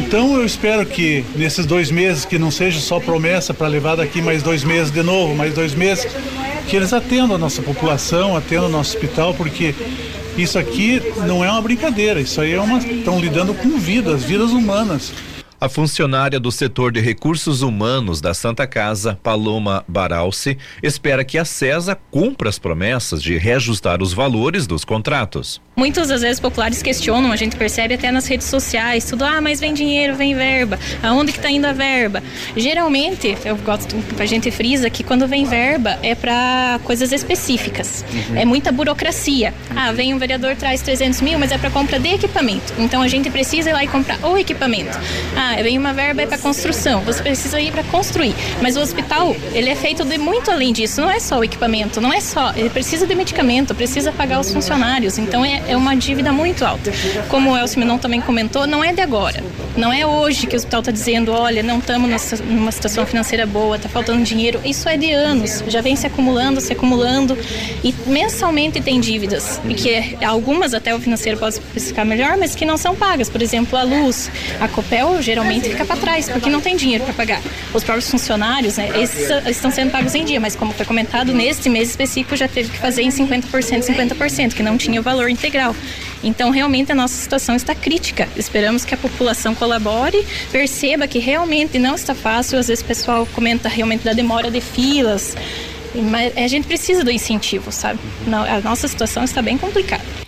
Então 0.00 0.36
eu 0.36 0.44
espero 0.44 0.84
que 0.84 1.24
nesses 1.34 1.64
dois 1.64 1.90
meses, 1.90 2.24
que 2.24 2.38
não 2.38 2.50
seja 2.50 2.80
só 2.80 3.00
promessa 3.00 3.54
para 3.54 3.66
levar 3.66 3.96
daqui 3.96 4.20
mais 4.20 4.42
dois 4.42 4.62
meses 4.64 4.90
de 4.92 5.02
novo, 5.02 5.34
mais 5.34 5.54
dois 5.54 5.74
meses, 5.74 6.06
que 6.68 6.76
eles 6.76 6.92
atendam 6.92 7.36
a 7.36 7.38
nossa 7.38 7.62
população, 7.62 8.36
atendam 8.36 8.66
o 8.66 8.70
nosso 8.70 8.96
hospital, 8.96 9.34
porque 9.34 9.74
isso 10.36 10.58
aqui 10.58 11.00
não 11.26 11.44
é 11.44 11.50
uma 11.50 11.62
brincadeira, 11.62 12.20
isso 12.20 12.40
aí 12.40 12.52
é 12.52 12.60
uma. 12.60 12.78
estão 12.78 13.18
lidando 13.18 13.54
com 13.54 13.78
vidas, 13.78 14.22
vidas 14.22 14.50
humanas. 14.50 15.12
A 15.66 15.68
funcionária 15.68 16.38
do 16.38 16.52
setor 16.52 16.92
de 16.92 17.00
recursos 17.00 17.60
humanos 17.60 18.20
da 18.20 18.32
Santa 18.32 18.68
Casa, 18.68 19.18
Paloma 19.20 19.84
Baralci, 19.88 20.56
espera 20.80 21.24
que 21.24 21.36
a 21.36 21.44
CESA 21.44 21.98
cumpra 22.08 22.48
as 22.48 22.56
promessas 22.56 23.20
de 23.20 23.36
reajustar 23.36 24.00
os 24.00 24.12
valores 24.12 24.64
dos 24.64 24.84
contratos. 24.84 25.60
Muitas 25.76 26.08
das 26.08 26.22
vezes 26.22 26.40
populares 26.40 26.82
questionam, 26.82 27.30
a 27.30 27.36
gente 27.36 27.54
percebe 27.54 27.92
até 27.92 28.10
nas 28.10 28.26
redes 28.26 28.46
sociais, 28.46 29.04
tudo, 29.04 29.24
ah, 29.24 29.42
mas 29.42 29.60
vem 29.60 29.74
dinheiro, 29.74 30.14
vem 30.14 30.34
verba, 30.34 30.78
aonde 31.02 31.32
que 31.32 31.38
está 31.38 31.50
indo 31.50 31.66
a 31.66 31.72
verba? 31.74 32.22
Geralmente, 32.56 33.36
eu 33.44 33.56
gosto, 33.56 33.94
a 34.18 34.24
gente 34.24 34.50
frisa 34.50 34.88
que 34.88 35.04
quando 35.04 35.28
vem 35.28 35.44
verba 35.44 35.98
é 36.02 36.14
para 36.14 36.80
coisas 36.82 37.12
específicas, 37.12 38.06
uhum. 38.10 38.36
é 38.38 38.44
muita 38.46 38.72
burocracia. 38.72 39.52
Ah, 39.76 39.92
vem 39.92 40.14
um 40.14 40.18
vereador, 40.18 40.56
traz 40.56 40.80
300 40.80 41.20
mil, 41.20 41.38
mas 41.38 41.52
é 41.52 41.58
para 41.58 41.68
compra 41.70 41.98
de 41.98 42.08
equipamento, 42.08 42.72
então 42.78 43.02
a 43.02 43.08
gente 43.08 43.28
precisa 43.28 43.68
ir 43.68 43.72
lá 43.74 43.84
e 43.84 43.88
comprar 43.88 44.18
o 44.24 44.38
equipamento. 44.38 44.98
Ah, 45.36 45.55
vem 45.62 45.78
uma 45.78 45.92
verba 45.92 46.22
é 46.22 46.26
para 46.26 46.38
construção, 46.38 47.00
você 47.02 47.22
precisa 47.22 47.60
ir 47.60 47.72
para 47.72 47.82
construir, 47.84 48.34
mas 48.62 48.76
o 48.76 48.80
hospital, 48.80 49.36
ele 49.52 49.68
é 49.68 49.74
feito 49.76 50.04
de 50.04 50.18
muito 50.18 50.50
além 50.50 50.72
disso, 50.72 51.00
não 51.00 51.10
é 51.10 51.20
só 51.20 51.38
o 51.38 51.44
equipamento, 51.44 52.00
não 52.00 52.12
é 52.12 52.20
só, 52.20 52.52
ele 52.56 52.70
precisa 52.70 53.06
de 53.06 53.14
medicamento, 53.14 53.74
precisa 53.74 54.12
pagar 54.12 54.40
os 54.40 54.50
funcionários, 54.50 55.18
então 55.18 55.44
é 55.44 55.56
é 55.68 55.76
uma 55.76 55.94
dívida 55.94 56.32
muito 56.32 56.64
alta. 56.64 56.92
Como 57.28 57.52
o 57.52 57.56
Elcio 57.56 57.78
Menon 57.78 57.98
também 57.98 58.20
comentou, 58.20 58.66
não 58.66 58.82
é 58.82 58.92
de 58.92 59.00
agora. 59.00 59.42
Não 59.76 59.92
é 59.92 60.06
hoje 60.06 60.46
que 60.46 60.54
o 60.54 60.56
hospital 60.56 60.80
está 60.80 60.90
dizendo, 60.90 61.32
olha, 61.32 61.62
não 61.62 61.78
estamos 61.78 62.08
numa 62.44 62.72
situação 62.72 63.04
financeira 63.04 63.44
boa, 63.44 63.76
está 63.76 63.88
faltando 63.88 64.22
dinheiro. 64.22 64.60
Isso 64.64 64.88
é 64.88 64.96
de 64.96 65.12
anos, 65.12 65.62
já 65.66 65.80
vem 65.82 65.94
se 65.94 66.06
acumulando, 66.06 66.60
se 66.60 66.72
acumulando 66.72 67.36
e 67.84 67.94
mensalmente 68.06 68.80
tem 68.80 69.00
dívidas. 69.00 69.60
E 69.68 69.74
que 69.74 70.16
algumas 70.24 70.72
até 70.72 70.94
o 70.94 71.00
financeiro 71.00 71.38
pode 71.38 71.56
especificar 71.56 72.06
melhor, 72.06 72.36
mas 72.38 72.54
que 72.54 72.64
não 72.64 72.76
são 72.76 72.94
pagas. 72.94 73.28
Por 73.28 73.42
exemplo, 73.42 73.78
a 73.78 73.82
luz, 73.82 74.30
a 74.60 74.68
Copel 74.68 75.20
geralmente 75.20 75.35
fica 75.60 75.84
para 75.84 75.96
trás, 75.96 76.28
porque 76.28 76.48
não 76.48 76.60
tem 76.60 76.76
dinheiro 76.76 77.04
para 77.04 77.14
pagar. 77.14 77.42
Os 77.74 77.82
próprios 77.84 78.10
funcionários, 78.10 78.76
né, 78.76 78.90
esses 79.00 79.28
estão 79.46 79.70
sendo 79.70 79.90
pagos 79.90 80.14
em 80.14 80.24
dia, 80.24 80.40
mas 80.40 80.56
como 80.56 80.72
foi 80.72 80.86
comentado, 80.86 81.32
neste 81.32 81.68
mês 81.68 81.90
específico 81.90 82.36
já 82.36 82.48
teve 82.48 82.70
que 82.70 82.78
fazer 82.78 83.02
em 83.02 83.10
50%, 83.10 83.50
50%, 83.82 84.54
que 84.54 84.62
não 84.62 84.76
tinha 84.76 85.00
o 85.00 85.02
valor 85.02 85.28
integral. 85.28 85.74
Então, 86.22 86.50
realmente, 86.50 86.90
a 86.90 86.94
nossa 86.94 87.14
situação 87.14 87.54
está 87.54 87.74
crítica. 87.74 88.28
Esperamos 88.36 88.84
que 88.84 88.94
a 88.94 88.96
população 88.96 89.54
colabore, 89.54 90.26
perceba 90.50 91.06
que 91.06 91.18
realmente 91.18 91.78
não 91.78 91.94
está 91.94 92.14
fácil. 92.14 92.58
Às 92.58 92.68
vezes 92.68 92.82
o 92.82 92.86
pessoal 92.86 93.26
comenta 93.34 93.68
realmente 93.68 94.04
da 94.04 94.12
demora 94.12 94.50
de 94.50 94.60
filas, 94.60 95.36
mas 95.94 96.36
a 96.36 96.48
gente 96.48 96.66
precisa 96.66 97.04
do 97.04 97.10
incentivo, 97.10 97.70
sabe? 97.70 98.00
A 98.26 98.60
nossa 98.60 98.88
situação 98.88 99.24
está 99.24 99.40
bem 99.40 99.56
complicada. 99.56 100.25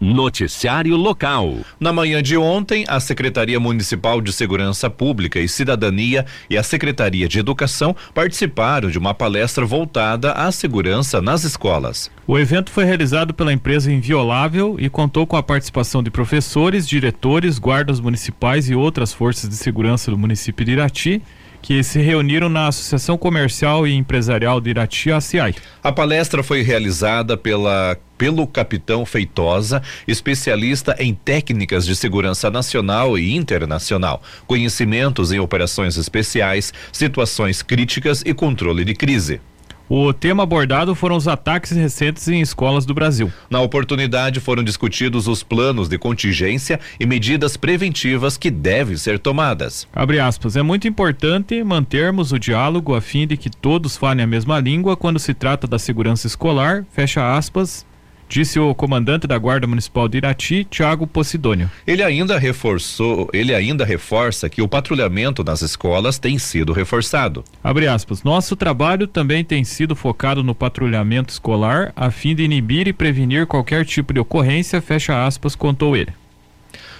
Noticiário 0.00 0.96
Local. 0.96 1.56
Na 1.80 1.92
manhã 1.92 2.22
de 2.22 2.36
ontem, 2.36 2.84
a 2.88 3.00
Secretaria 3.00 3.58
Municipal 3.58 4.20
de 4.20 4.32
Segurança 4.32 4.88
Pública 4.88 5.40
e 5.40 5.48
Cidadania 5.48 6.24
e 6.48 6.56
a 6.56 6.62
Secretaria 6.62 7.28
de 7.28 7.38
Educação 7.38 7.94
participaram 8.14 8.90
de 8.90 8.98
uma 8.98 9.12
palestra 9.12 9.64
voltada 9.64 10.32
à 10.32 10.52
segurança 10.52 11.20
nas 11.20 11.44
escolas. 11.44 12.10
O 12.26 12.38
evento 12.38 12.70
foi 12.70 12.84
realizado 12.84 13.32
pela 13.32 13.52
empresa 13.52 13.92
Inviolável 13.92 14.76
e 14.78 14.88
contou 14.88 15.26
com 15.26 15.36
a 15.36 15.42
participação 15.42 16.02
de 16.02 16.10
professores, 16.10 16.86
diretores, 16.86 17.58
guardas 17.58 18.00
municipais 18.00 18.68
e 18.68 18.74
outras 18.74 19.12
forças 19.12 19.48
de 19.48 19.56
segurança 19.56 20.10
do 20.10 20.18
município 20.18 20.64
de 20.64 20.72
Irati 20.72 21.22
que 21.62 21.82
se 21.82 22.00
reuniram 22.00 22.48
na 22.48 22.68
Associação 22.68 23.18
Comercial 23.18 23.86
e 23.86 23.94
Empresarial 23.94 24.60
de 24.60 24.70
Irati, 24.70 25.10
ACI. 25.10 25.54
A 25.82 25.92
palestra 25.92 26.42
foi 26.42 26.62
realizada 26.62 27.36
pela 27.36 27.96
pelo 28.18 28.48
capitão 28.48 29.06
Feitosa, 29.06 29.80
especialista 30.06 30.96
em 30.98 31.14
técnicas 31.14 31.86
de 31.86 31.94
segurança 31.94 32.50
nacional 32.50 33.16
e 33.16 33.36
internacional, 33.36 34.20
conhecimentos 34.44 35.30
em 35.30 35.38
operações 35.38 35.96
especiais, 35.96 36.74
situações 36.92 37.62
críticas 37.62 38.22
e 38.26 38.34
controle 38.34 38.84
de 38.84 38.94
crise. 38.94 39.40
O 39.90 40.12
tema 40.12 40.42
abordado 40.42 40.94
foram 40.94 41.16
os 41.16 41.26
ataques 41.26 41.70
recentes 41.70 42.28
em 42.28 42.42
escolas 42.42 42.84
do 42.84 42.92
Brasil. 42.92 43.32
Na 43.48 43.62
oportunidade 43.62 44.38
foram 44.38 44.62
discutidos 44.62 45.26
os 45.26 45.42
planos 45.42 45.88
de 45.88 45.96
contingência 45.96 46.78
e 47.00 47.06
medidas 47.06 47.56
preventivas 47.56 48.36
que 48.36 48.50
devem 48.50 48.98
ser 48.98 49.18
tomadas. 49.18 49.88
Abre 49.94 50.20
aspas, 50.20 50.56
é 50.56 50.62
muito 50.62 50.86
importante 50.86 51.64
mantermos 51.64 52.32
o 52.32 52.38
diálogo 52.38 52.94
a 52.94 53.00
fim 53.00 53.26
de 53.26 53.38
que 53.38 53.48
todos 53.48 53.96
falem 53.96 54.22
a 54.22 54.26
mesma 54.26 54.60
língua 54.60 54.94
quando 54.94 55.18
se 55.18 55.32
trata 55.32 55.66
da 55.66 55.78
segurança 55.78 56.26
escolar, 56.26 56.84
fecha 56.92 57.34
aspas, 57.34 57.86
disse 58.28 58.58
o 58.60 58.74
comandante 58.74 59.26
da 59.26 59.38
Guarda 59.38 59.66
Municipal 59.66 60.08
de 60.08 60.18
Irati, 60.18 60.64
Tiago 60.64 61.06
Posidônio. 61.06 61.70
Ele 61.86 62.02
ainda 62.02 62.38
reforçou, 62.38 63.28
ele 63.32 63.54
ainda 63.54 63.84
reforça 63.84 64.48
que 64.48 64.62
o 64.62 64.68
patrulhamento 64.68 65.42
nas 65.42 65.62
escolas 65.62 66.18
tem 66.18 66.38
sido 66.38 66.72
reforçado. 66.72 67.42
Abre 67.62 67.86
aspas. 67.86 68.22
Nosso 68.22 68.54
trabalho 68.54 69.06
também 69.06 69.44
tem 69.44 69.64
sido 69.64 69.96
focado 69.96 70.42
no 70.42 70.54
patrulhamento 70.54 71.32
escolar 71.32 71.92
a 71.96 72.10
fim 72.10 72.34
de 72.34 72.42
inibir 72.42 72.86
e 72.86 72.92
prevenir 72.92 73.46
qualquer 73.46 73.84
tipo 73.84 74.12
de 74.12 74.20
ocorrência, 74.20 74.80
fecha 74.80 75.24
aspas, 75.26 75.54
contou 75.54 75.96
ele. 75.96 76.12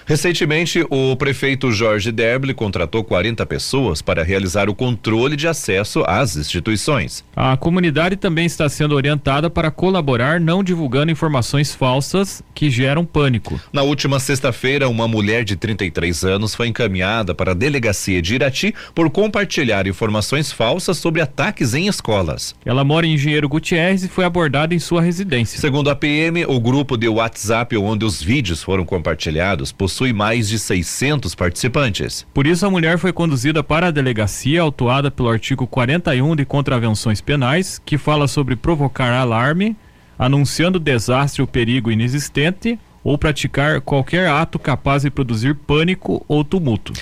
Recentemente, 0.09 0.83
o 0.89 1.15
prefeito 1.15 1.71
Jorge 1.71 2.11
Derble 2.11 2.55
contratou 2.55 3.03
40 3.03 3.45
pessoas 3.45 4.01
para 4.01 4.23
realizar 4.23 4.67
o 4.67 4.73
controle 4.73 5.35
de 5.35 5.47
acesso 5.47 6.03
às 6.07 6.35
instituições. 6.35 7.23
A 7.35 7.55
comunidade 7.55 8.15
também 8.15 8.47
está 8.47 8.67
sendo 8.67 8.95
orientada 8.95 9.51
para 9.51 9.69
colaborar 9.69 10.39
não 10.39 10.63
divulgando 10.63 11.11
informações 11.11 11.75
falsas 11.75 12.41
que 12.55 12.71
geram 12.71 13.05
pânico. 13.05 13.61
Na 13.71 13.83
última 13.83 14.19
sexta-feira, 14.19 14.89
uma 14.89 15.07
mulher 15.07 15.43
de 15.43 15.55
33 15.55 16.23
anos 16.23 16.55
foi 16.55 16.69
encaminhada 16.69 17.35
para 17.35 17.51
a 17.51 17.53
delegacia 17.53 18.19
de 18.19 18.33
Irati 18.33 18.73
por 18.95 19.11
compartilhar 19.11 19.85
informações 19.85 20.51
falsas 20.51 20.97
sobre 20.97 21.21
ataques 21.21 21.75
em 21.75 21.85
escolas. 21.85 22.55
Ela 22.65 22.83
mora 22.83 23.05
em 23.05 23.13
Engenheiro 23.13 23.47
Gutierrez 23.47 24.03
e 24.03 24.07
foi 24.07 24.25
abordada 24.25 24.73
em 24.73 24.79
sua 24.79 25.03
residência. 25.03 25.59
Segundo 25.59 25.87
a 25.91 25.95
PM, 25.95 26.47
o 26.47 26.59
grupo 26.59 26.97
de 26.97 27.07
WhatsApp 27.07 27.77
onde 27.77 28.05
os 28.05 28.19
vídeos 28.19 28.63
foram 28.63 28.83
compartilhados 28.83 29.71
possui 29.71 29.98
possui 29.99 30.13
mais 30.13 30.47
de 30.47 30.57
600 30.57 31.35
participantes. 31.35 32.25
Por 32.33 32.47
isso, 32.47 32.65
a 32.65 32.69
mulher 32.69 32.97
foi 32.97 33.11
conduzida 33.11 33.61
para 33.61 33.87
a 33.87 33.91
delegacia, 33.91 34.61
autuada 34.61 35.11
pelo 35.11 35.27
artigo 35.27 35.67
41 35.67 36.37
de 36.37 36.45
Contravenções 36.45 37.19
Penais, 37.19 37.81
que 37.85 37.97
fala 37.97 38.25
sobre 38.25 38.55
provocar 38.55 39.11
alarme, 39.11 39.75
anunciando 40.17 40.79
desastre 40.79 41.41
ou 41.41 41.47
perigo 41.47 41.91
inexistente 41.91 42.79
ou 43.03 43.17
praticar 43.17 43.81
qualquer 43.81 44.29
ato 44.29 44.57
capaz 44.57 45.03
de 45.03 45.09
produzir 45.09 45.53
pânico 45.53 46.23
ou 46.29 46.45
tumulto. 46.45 46.93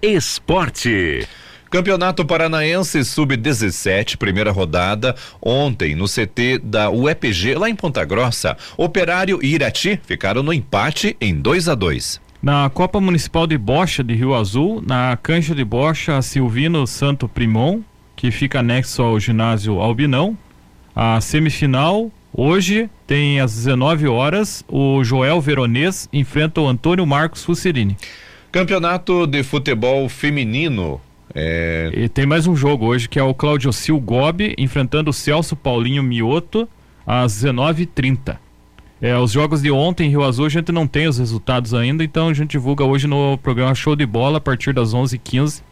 Esporte. 0.00 1.28
Campeonato 1.70 2.24
Paranaense 2.24 3.04
Sub-17, 3.04 4.16
primeira 4.16 4.50
rodada, 4.50 5.14
ontem 5.42 5.94
no 5.94 6.06
CT 6.06 6.60
da 6.62 6.88
UEPG, 6.88 7.54
lá 7.54 7.68
em 7.68 7.74
Ponta 7.74 8.02
Grossa. 8.02 8.56
Operário 8.78 9.40
e 9.42 9.54
Irati 9.54 10.00
ficaram 10.06 10.42
no 10.42 10.54
empate 10.54 11.14
em 11.20 11.34
2 11.34 11.68
a 11.68 11.74
2 11.74 12.24
Na 12.46 12.70
Copa 12.70 13.00
Municipal 13.00 13.44
de 13.44 13.58
Bocha 13.58 14.04
de 14.04 14.14
Rio 14.14 14.32
Azul, 14.32 14.80
na 14.80 15.18
cancha 15.20 15.52
de 15.52 15.64
Bocha, 15.64 16.22
Silvino 16.22 16.86
Santo 16.86 17.28
Primon, 17.28 17.80
que 18.14 18.30
fica 18.30 18.60
anexo 18.60 19.02
ao 19.02 19.18
ginásio 19.18 19.80
Albinão. 19.80 20.38
A 20.94 21.20
semifinal, 21.20 22.08
hoje, 22.32 22.88
tem 23.04 23.40
às 23.40 23.52
19 23.52 24.06
horas, 24.06 24.64
o 24.68 25.02
Joel 25.02 25.40
Veronês 25.40 26.08
enfrenta 26.12 26.60
o 26.60 26.68
Antônio 26.68 27.04
Marcos 27.04 27.44
Fucerini. 27.44 27.96
Campeonato 28.52 29.26
de 29.26 29.42
Futebol 29.42 30.08
Feminino, 30.08 31.00
é... 31.34 31.90
E 31.96 32.08
tem 32.08 32.26
mais 32.26 32.46
um 32.46 32.54
jogo 32.54 32.86
hoje 32.86 33.08
que 33.08 33.18
é 33.18 33.22
o 33.24 33.34
Claudio 33.34 33.72
Sil 33.74 33.98
Gobi 33.98 34.54
enfrentando 34.56 35.10
o 35.10 35.12
Celso 35.12 35.56
Paulinho 35.56 36.00
Mioto 36.00 36.68
às 37.04 37.42
19h30. 37.42 38.45
É, 39.00 39.16
os 39.16 39.32
jogos 39.32 39.60
de 39.60 39.70
ontem 39.70 40.06
em 40.06 40.10
Rio 40.10 40.24
Azul 40.24 40.46
a 40.46 40.48
gente 40.48 40.72
não 40.72 40.86
tem 40.86 41.06
os 41.06 41.18
resultados 41.18 41.74
ainda, 41.74 42.02
então 42.02 42.28
a 42.28 42.34
gente 42.34 42.52
divulga 42.52 42.84
hoje 42.84 43.06
no 43.06 43.36
programa 43.38 43.74
Show 43.74 43.94
de 43.94 44.06
Bola 44.06 44.38
a 44.38 44.40
partir 44.40 44.72
das 44.72 44.94
11h15 44.94 45.62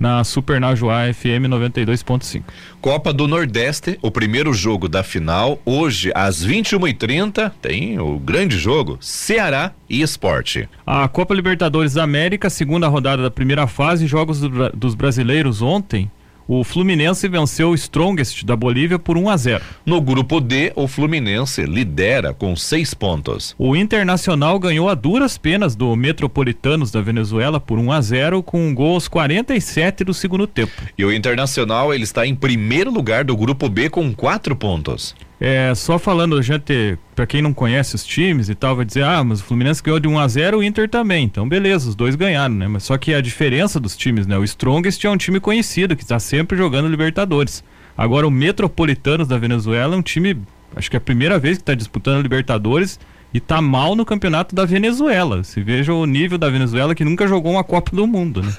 na 0.00 0.24
Super 0.24 0.58
Najuá 0.58 1.12
FM 1.12 1.44
92.5. 1.50 2.42
Copa 2.80 3.12
do 3.12 3.28
Nordeste, 3.28 3.98
o 4.00 4.10
primeiro 4.10 4.54
jogo 4.54 4.88
da 4.88 5.02
final, 5.02 5.60
hoje 5.66 6.10
às 6.14 6.44
21h30, 6.44 7.52
tem 7.60 7.98
o 7.98 8.18
grande 8.18 8.56
jogo, 8.56 8.96
Ceará 8.98 9.72
e 9.88 10.00
Esporte. 10.00 10.66
A 10.86 11.06
Copa 11.06 11.34
Libertadores 11.34 11.92
da 11.92 12.02
América, 12.02 12.48
segunda 12.48 12.88
rodada 12.88 13.22
da 13.22 13.30
primeira 13.30 13.66
fase, 13.66 14.06
jogos 14.06 14.40
do, 14.40 14.70
dos 14.70 14.94
brasileiros 14.94 15.60
ontem. 15.60 16.10
O 16.52 16.64
Fluminense 16.64 17.28
venceu 17.28 17.70
o 17.70 17.76
Strongest 17.76 18.44
da 18.44 18.56
Bolívia 18.56 18.98
por 18.98 19.16
1 19.16 19.28
a 19.28 19.36
0. 19.36 19.64
No 19.86 20.00
grupo 20.00 20.40
D, 20.40 20.72
o 20.74 20.88
Fluminense 20.88 21.62
lidera 21.62 22.34
com 22.34 22.56
seis 22.56 22.92
pontos. 22.92 23.54
O 23.56 23.76
Internacional 23.76 24.58
ganhou 24.58 24.88
a 24.88 24.96
duras 24.96 25.38
penas 25.38 25.76
do 25.76 25.94
Metropolitanos 25.94 26.90
da 26.90 27.00
Venezuela 27.00 27.60
por 27.60 27.78
1 27.78 27.92
a 27.92 28.00
0 28.00 28.42
com 28.42 28.66
um 28.66 28.74
gol 28.74 28.94
aos 28.94 29.06
47 29.06 30.02
do 30.02 30.12
segundo 30.12 30.44
tempo. 30.44 30.72
E 30.98 31.04
o 31.04 31.12
Internacional 31.12 31.94
ele 31.94 32.02
está 32.02 32.26
em 32.26 32.34
primeiro 32.34 32.90
lugar 32.90 33.22
do 33.22 33.36
grupo 33.36 33.68
B 33.68 33.88
com 33.88 34.12
quatro 34.12 34.56
pontos. 34.56 35.14
É, 35.40 35.74
só 35.74 35.98
falando, 35.98 36.40
gente, 36.42 36.98
para 37.16 37.26
quem 37.26 37.40
não 37.40 37.54
conhece 37.54 37.94
os 37.94 38.04
times 38.04 38.50
e 38.50 38.54
tal, 38.54 38.76
vai 38.76 38.84
dizer, 38.84 39.04
ah, 39.04 39.24
mas 39.24 39.40
o 39.40 39.44
Fluminense 39.44 39.82
ganhou 39.82 39.98
de 39.98 40.06
1 40.06 40.18
a 40.18 40.28
0 40.28 40.58
o 40.58 40.62
Inter 40.62 40.86
também. 40.86 41.24
Então, 41.24 41.48
beleza, 41.48 41.88
os 41.88 41.94
dois 41.94 42.14
ganharam, 42.14 42.54
né? 42.54 42.68
Mas 42.68 42.82
só 42.82 42.98
que 42.98 43.14
a 43.14 43.22
diferença 43.22 43.80
dos 43.80 43.96
times, 43.96 44.26
né? 44.26 44.36
O 44.36 44.44
Strongest 44.44 45.02
é 45.02 45.08
um 45.08 45.16
time 45.16 45.40
conhecido, 45.40 45.96
que 45.96 46.02
está 46.02 46.18
sempre 46.18 46.58
jogando 46.58 46.88
Libertadores. 46.88 47.64
Agora, 47.96 48.28
o 48.28 48.30
Metropolitanos 48.30 49.26
da 49.26 49.38
Venezuela 49.38 49.94
é 49.94 49.98
um 49.98 50.02
time, 50.02 50.36
acho 50.76 50.90
que 50.90 50.96
é 50.96 50.98
a 50.98 51.00
primeira 51.00 51.38
vez 51.38 51.56
que 51.56 51.62
está 51.62 51.74
disputando 51.74 52.20
Libertadores 52.22 53.00
e 53.32 53.40
tá 53.40 53.60
mal 53.60 53.94
no 53.94 54.04
campeonato 54.04 54.54
da 54.54 54.64
Venezuela. 54.64 55.44
Se 55.44 55.62
veja 55.62 55.92
o 55.92 56.04
nível 56.06 56.38
da 56.38 56.48
Venezuela 56.48 56.94
que 56.94 57.04
nunca 57.04 57.26
jogou 57.26 57.52
uma 57.52 57.64
Copa 57.64 57.94
do 57.94 58.06
Mundo, 58.06 58.42
né? 58.42 58.52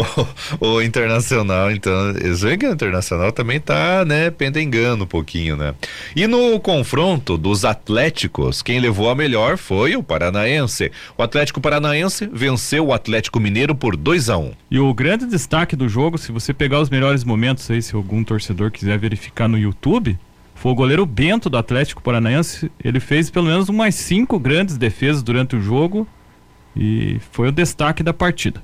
o, 0.62 0.76
o, 0.76 0.82
Internacional, 0.82 1.72
então, 1.72 2.14
que 2.58 2.66
o 2.66 2.72
Internacional 2.72 3.32
também 3.32 3.60
tá, 3.60 4.06
né, 4.06 4.30
pendengando 4.30 5.04
um 5.04 5.08
pouquinho, 5.08 5.58
né? 5.58 5.74
E 6.16 6.26
no 6.28 6.60
confronto 6.60 7.38
dos 7.38 7.66
Atléticos, 7.66 8.62
quem 8.62 8.80
levou 8.80 9.10
a 9.10 9.16
melhor 9.16 9.58
foi 9.58 9.96
o 9.96 10.04
Paranaense. 10.04 10.92
O 11.18 11.24
Atlético 11.24 11.62
Paranaense 11.62 12.30
venceu 12.32 12.88
o 12.88 12.94
Atlético 12.94 13.40
Mineiro 13.40 13.76
por 13.76 13.96
2 13.96 14.30
a 14.30 14.38
1 14.38 14.42
um. 14.42 14.52
E 14.72 14.80
o 14.80 14.94
grande 14.94 15.26
destaque 15.26 15.76
do 15.76 15.90
jogo, 15.90 16.18
se 16.18 16.32
você 16.32 16.54
pegar 16.54 16.80
os 16.80 16.90
melhores 16.90 17.24
momentos 17.24 17.70
aí, 17.70 17.82
se 17.82 17.96
algum 17.96 18.24
torcedor 18.24 18.72
quiser 18.72 18.98
verificar 18.98 19.48
no 19.48 19.58
YouTube, 19.58 20.18
foi 20.60 20.74
o 20.74 20.76
goleiro 20.76 21.06
Bento 21.06 21.50
do 21.50 21.58
Atlético 21.58 22.04
Paranaense. 22.04 22.70
Ele 22.84 23.00
fez 23.00 23.30
pelo 23.30 23.46
menos 23.46 23.70
umas 23.70 23.96
cinco 23.96 24.38
grandes 24.38 24.78
defesas 24.78 25.24
durante 25.24 25.56
o 25.56 25.62
jogo 25.62 26.06
e 26.76 27.18
foi 27.32 27.48
o 27.48 27.52
destaque 27.52 28.04
da 28.04 28.14
partida. 28.14 28.62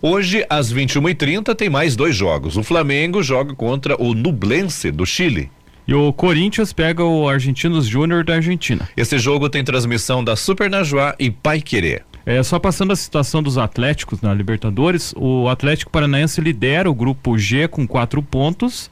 Hoje, 0.00 0.46
às 0.48 0.72
21h30, 0.72 1.52
tem 1.56 1.68
mais 1.68 1.96
dois 1.96 2.14
jogos. 2.14 2.56
O 2.56 2.62
Flamengo 2.62 3.24
joga 3.24 3.56
contra 3.56 4.00
o 4.00 4.14
Nublense 4.14 4.92
do 4.92 5.04
Chile. 5.04 5.50
E 5.86 5.92
o 5.92 6.12
Corinthians 6.12 6.72
pega 6.72 7.02
o 7.02 7.28
Argentinos 7.28 7.86
Júnior 7.88 8.22
da 8.22 8.34
Argentina. 8.34 8.88
Esse 8.96 9.18
jogo 9.18 9.50
tem 9.50 9.64
transmissão 9.64 10.22
da 10.22 10.36
Super 10.36 10.70
Najuá 10.70 11.16
e 11.18 11.28
Pai 11.28 11.60
Querer. 11.60 12.04
É, 12.24 12.40
só 12.44 12.56
passando 12.60 12.92
a 12.92 12.96
situação 12.96 13.42
dos 13.42 13.58
Atléticos 13.58 14.20
na 14.20 14.32
Libertadores, 14.32 15.12
o 15.16 15.48
Atlético 15.48 15.90
Paranaense 15.90 16.40
lidera 16.40 16.88
o 16.88 16.94
grupo 16.94 17.36
G 17.36 17.66
com 17.66 17.84
quatro 17.84 18.22
pontos 18.22 18.88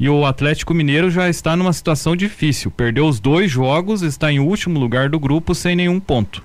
e 0.00 0.08
o 0.08 0.24
Atlético 0.24 0.72
Mineiro 0.72 1.10
já 1.10 1.28
está 1.28 1.54
numa 1.54 1.74
situação 1.74 2.16
difícil. 2.16 2.70
Perdeu 2.70 3.06
os 3.06 3.20
dois 3.20 3.50
jogos, 3.50 4.00
está 4.00 4.32
em 4.32 4.40
último 4.40 4.80
lugar 4.80 5.10
do 5.10 5.20
grupo 5.20 5.54
sem 5.54 5.76
nenhum 5.76 6.00
ponto. 6.00 6.42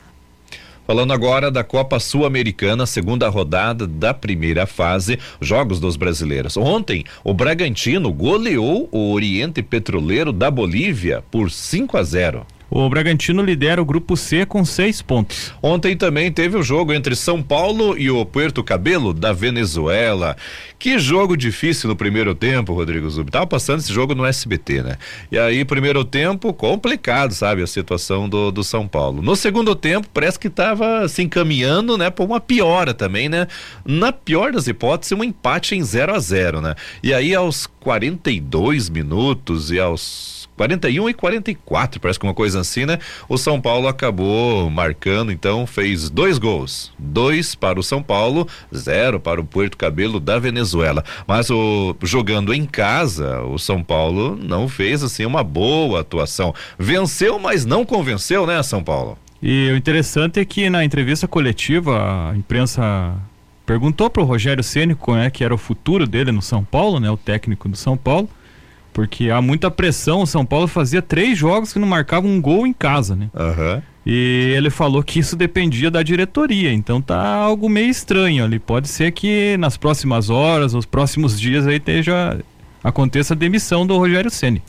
Falando 0.85 1.13
agora 1.13 1.49
da 1.49 1.63
Copa 1.63 1.99
Sul-Americana, 1.99 2.85
segunda 2.85 3.27
rodada 3.29 3.87
da 3.87 4.13
primeira 4.13 4.67
fase, 4.67 5.17
jogos 5.41 5.79
dos 5.79 5.95
brasileiros. 5.95 6.57
Ontem, 6.57 7.05
o 7.23 7.33
Bragantino 7.33 8.11
goleou 8.11 8.87
o 8.91 9.13
Oriente 9.13 9.63
Petroleiro 9.63 10.31
da 10.31 10.51
Bolívia 10.51 11.23
por 11.31 11.49
5 11.49 11.97
a 11.97 12.03
0. 12.03 12.45
O 12.69 12.89
Bragantino 12.89 13.43
lidera 13.43 13.81
o 13.81 13.85
grupo 13.85 14.17
C 14.17 14.45
com 14.45 14.65
seis 14.65 15.01
pontos. 15.01 15.53
Ontem 15.61 15.95
também 15.95 16.31
teve 16.31 16.57
o 16.57 16.63
jogo 16.63 16.93
entre 16.93 17.15
São 17.15 17.41
Paulo 17.41 17.97
e 17.97 18.09
o 18.09 18.25
Puerto 18.25 18.63
Cabelo 18.63 19.13
da 19.13 19.31
Venezuela. 19.31 20.35
Que 20.79 20.97
jogo 20.97 21.37
difícil 21.37 21.89
no 21.89 21.95
primeiro 21.95 22.33
tempo, 22.33 22.73
Rodrigo 22.73 23.09
Zubi. 23.09 23.31
Tava 23.31 23.47
passando 23.47 23.79
esse 23.79 23.93
jogo 23.93 24.15
no 24.15 24.25
SBT, 24.25 24.81
né? 24.81 24.97
E 25.31 25.37
aí, 25.37 25.63
primeiro 25.63 26.03
tempo, 26.03 26.53
complicado, 26.53 27.33
sabe? 27.33 27.61
A 27.61 27.67
situação 27.67 28.27
do, 28.27 28.51
do 28.51 28.63
São 28.63 28.87
Paulo. 28.87 29.21
No 29.21 29.35
segundo 29.35 29.75
tempo, 29.75 30.07
parece 30.13 30.39
que 30.39 30.49
tava 30.49 31.07
se 31.07 31.21
encaminhando, 31.21 31.97
né? 31.97 32.09
Por 32.09 32.25
uma 32.25 32.39
piora 32.39 32.93
também, 32.93 33.29
né? 33.29 33.47
Na 33.85 34.11
pior 34.11 34.51
das 34.51 34.67
hipóteses, 34.67 35.17
um 35.17 35.23
empate 35.23 35.75
em 35.75 35.83
0 35.83 36.13
a 36.13 36.19
0 36.19 36.61
né? 36.61 36.75
E 37.01 37.13
aí, 37.13 37.33
aos 37.33 37.67
42 37.79 38.89
minutos 38.89 39.71
e 39.71 39.79
aos 39.79 40.44
41 40.55 41.09
e 41.09 41.13
44, 41.13 41.99
parece 41.99 42.19
que 42.19 42.25
uma 42.25 42.33
coisa 42.33 42.61
assim, 42.61 42.85
né? 42.85 42.99
O 43.27 43.37
São 43.37 43.59
Paulo 43.59 43.87
acabou 43.87 44.69
marcando, 44.69 45.31
então 45.31 45.67
fez 45.67 46.09
dois 46.09 46.37
gols. 46.37 46.93
Dois 46.97 47.55
para 47.55 47.79
o 47.79 47.83
São 47.83 48.01
Paulo, 48.01 48.47
zero 48.73 49.19
para 49.19 49.41
o 49.41 49.45
Puerto 49.45 49.77
Cabelo 49.77 50.19
da 50.19 50.39
Venezuela. 50.39 51.03
Mas 51.27 51.49
o 51.49 51.95
jogando 52.03 52.53
em 52.53 52.65
casa, 52.65 53.41
o 53.41 53.57
São 53.57 53.83
Paulo 53.83 54.37
não 54.41 54.67
fez 54.67 55.03
assim 55.03 55.25
uma 55.25 55.43
boa 55.43 56.01
atuação. 56.01 56.53
Venceu, 56.79 57.37
mas 57.37 57.65
não 57.65 57.85
convenceu, 57.85 58.45
né, 58.47 58.61
São 58.63 58.83
Paulo? 58.83 59.17
E 59.41 59.69
o 59.71 59.75
interessante 59.75 60.39
é 60.39 60.45
que 60.45 60.69
na 60.69 60.85
entrevista 60.85 61.27
coletiva 61.27 62.31
a 62.31 62.37
imprensa 62.37 63.13
perguntou 63.65 64.09
para 64.09 64.21
o 64.21 64.25
Rogério 64.25 64.63
Ceni 64.63 64.95
qual 64.95 65.17
é 65.17 65.29
que 65.29 65.43
era 65.43 65.53
o 65.53 65.57
futuro 65.57 66.07
dele 66.07 66.31
no 66.31 66.41
São 66.41 66.63
Paulo, 66.63 66.99
né, 66.99 67.09
o 67.09 67.17
técnico 67.17 67.67
do 67.67 67.75
São 67.75 67.97
Paulo 67.97 68.29
porque 68.95 69.29
há 69.29 69.41
muita 69.41 69.69
pressão. 69.69 70.21
O 70.21 70.25
São 70.25 70.45
Paulo 70.45 70.69
fazia 70.69 71.01
três 71.01 71.37
jogos 71.37 71.73
que 71.73 71.77
não 71.77 71.87
marcava 71.87 72.25
um 72.25 72.39
gol 72.39 72.65
em 72.65 72.71
casa, 72.71 73.13
né? 73.13 73.29
Uhum. 73.35 73.81
E 74.05 74.53
ele 74.55 74.69
falou 74.69 75.03
que 75.03 75.19
isso 75.19 75.35
dependia 75.35 75.91
da 75.91 76.01
diretoria. 76.01 76.71
Então 76.71 77.01
tá 77.01 77.35
algo 77.35 77.67
meio 77.67 77.89
estranho 77.89 78.45
ali. 78.45 78.57
Pode 78.57 78.87
ser 78.87 79.11
que 79.11 79.57
nas 79.57 79.75
próximas 79.75 80.29
horas, 80.29 80.73
nos 80.73 80.85
próximos 80.85 81.37
dias 81.37 81.67
aí 81.67 81.75
esteja 81.75 82.39
aconteça 82.81 83.33
a 83.33 83.37
demissão 83.37 83.85
do 83.85 83.97
Rogério 83.97 84.31
Ceni. 84.31 84.63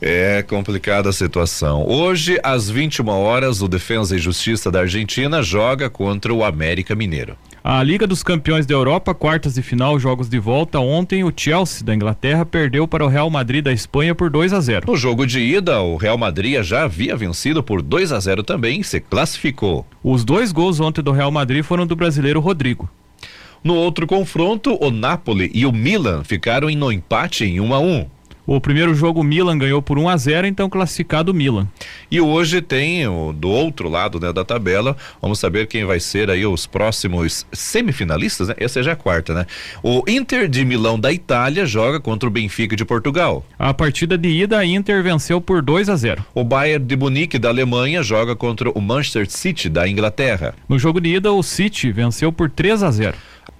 É 0.00 0.42
complicada 0.42 1.08
a 1.08 1.12
situação. 1.12 1.86
Hoje, 1.86 2.38
às 2.42 2.68
21 2.68 3.08
horas, 3.08 3.62
o 3.62 3.68
Defesa 3.68 4.16
e 4.16 4.18
Justiça 4.18 4.70
da 4.70 4.80
Argentina 4.80 5.42
joga 5.42 5.88
contra 5.88 6.32
o 6.32 6.44
América 6.44 6.94
Mineiro. 6.94 7.36
A 7.62 7.82
Liga 7.82 8.06
dos 8.06 8.22
Campeões 8.22 8.66
da 8.66 8.74
Europa, 8.74 9.14
quartas 9.14 9.54
de 9.54 9.62
final, 9.62 9.98
jogos 9.98 10.28
de 10.28 10.38
volta. 10.38 10.78
Ontem, 10.78 11.24
o 11.24 11.32
Chelsea 11.34 11.82
da 11.82 11.94
Inglaterra 11.94 12.44
perdeu 12.44 12.86
para 12.86 13.02
o 13.02 13.08
Real 13.08 13.30
Madrid 13.30 13.64
da 13.64 13.72
Espanha 13.72 14.14
por 14.14 14.28
2 14.28 14.52
a 14.52 14.60
0. 14.60 14.86
No 14.86 14.96
jogo 14.96 15.26
de 15.26 15.40
ida, 15.40 15.80
o 15.80 15.96
Real 15.96 16.18
Madrid 16.18 16.62
já 16.62 16.84
havia 16.84 17.16
vencido 17.16 17.62
por 17.62 17.80
2 17.80 18.12
a 18.12 18.20
0 18.20 18.42
também 18.42 18.80
e 18.80 18.84
se 18.84 19.00
classificou. 19.00 19.86
Os 20.02 20.24
dois 20.24 20.52
gols 20.52 20.78
ontem 20.78 21.02
do 21.02 21.12
Real 21.12 21.30
Madrid 21.30 21.64
foram 21.64 21.86
do 21.86 21.96
brasileiro 21.96 22.38
Rodrigo. 22.38 22.90
No 23.62 23.76
outro 23.76 24.06
confronto, 24.06 24.76
o 24.78 24.90
Napoli 24.90 25.50
e 25.54 25.64
o 25.64 25.72
Milan 25.72 26.22
ficaram 26.22 26.68
em 26.68 26.76
no 26.76 26.92
empate 26.92 27.46
em 27.46 27.60
1 27.60 27.74
a 27.74 27.78
1. 27.78 28.06
O 28.46 28.60
primeiro 28.60 28.94
jogo 28.94 29.20
o 29.20 29.24
Milan 29.24 29.56
ganhou 29.56 29.80
por 29.80 29.98
1 29.98 30.08
a 30.08 30.16
0, 30.18 30.46
então 30.46 30.68
classificado 30.68 31.32
o 31.32 31.34
Milan. 31.34 31.66
E 32.10 32.20
hoje 32.20 32.60
tem 32.60 33.06
o, 33.08 33.32
do 33.32 33.48
outro 33.48 33.88
lado 33.88 34.20
né, 34.20 34.32
da 34.34 34.44
tabela, 34.44 34.94
vamos 35.20 35.38
saber 35.38 35.66
quem 35.66 35.86
vai 35.86 35.98
ser 35.98 36.28
aí 36.28 36.44
os 36.44 36.66
próximos 36.66 37.46
semifinalistas, 37.52 38.48
né? 38.48 38.54
Essa 38.58 38.82
já 38.82 38.90
é 38.90 38.92
a 38.92 38.96
quarta, 38.96 39.32
né? 39.32 39.46
O 39.82 40.02
Inter 40.06 40.46
de 40.46 40.62
Milão 40.62 41.00
da 41.00 41.10
Itália 41.10 41.64
joga 41.64 41.98
contra 41.98 42.28
o 42.28 42.32
Benfica 42.32 42.76
de 42.76 42.84
Portugal. 42.84 43.44
A 43.58 43.72
partida 43.72 44.18
de 44.18 44.28
ida 44.28 44.58
a 44.58 44.66
Inter 44.66 45.02
venceu 45.02 45.40
por 45.40 45.62
2 45.62 45.88
a 45.88 45.96
0. 45.96 46.24
O 46.34 46.44
Bayern 46.44 46.84
de 46.84 46.96
Munique 46.96 47.38
da 47.38 47.48
Alemanha 47.48 48.02
joga 48.02 48.36
contra 48.36 48.70
o 48.70 48.80
Manchester 48.80 49.30
City 49.30 49.70
da 49.70 49.88
Inglaterra. 49.88 50.54
No 50.68 50.78
jogo 50.78 51.00
de 51.00 51.14
ida 51.14 51.32
o 51.32 51.42
City 51.42 51.90
venceu 51.90 52.30
por 52.30 52.50
3 52.50 52.82
a 52.82 52.90
0. 52.90 53.16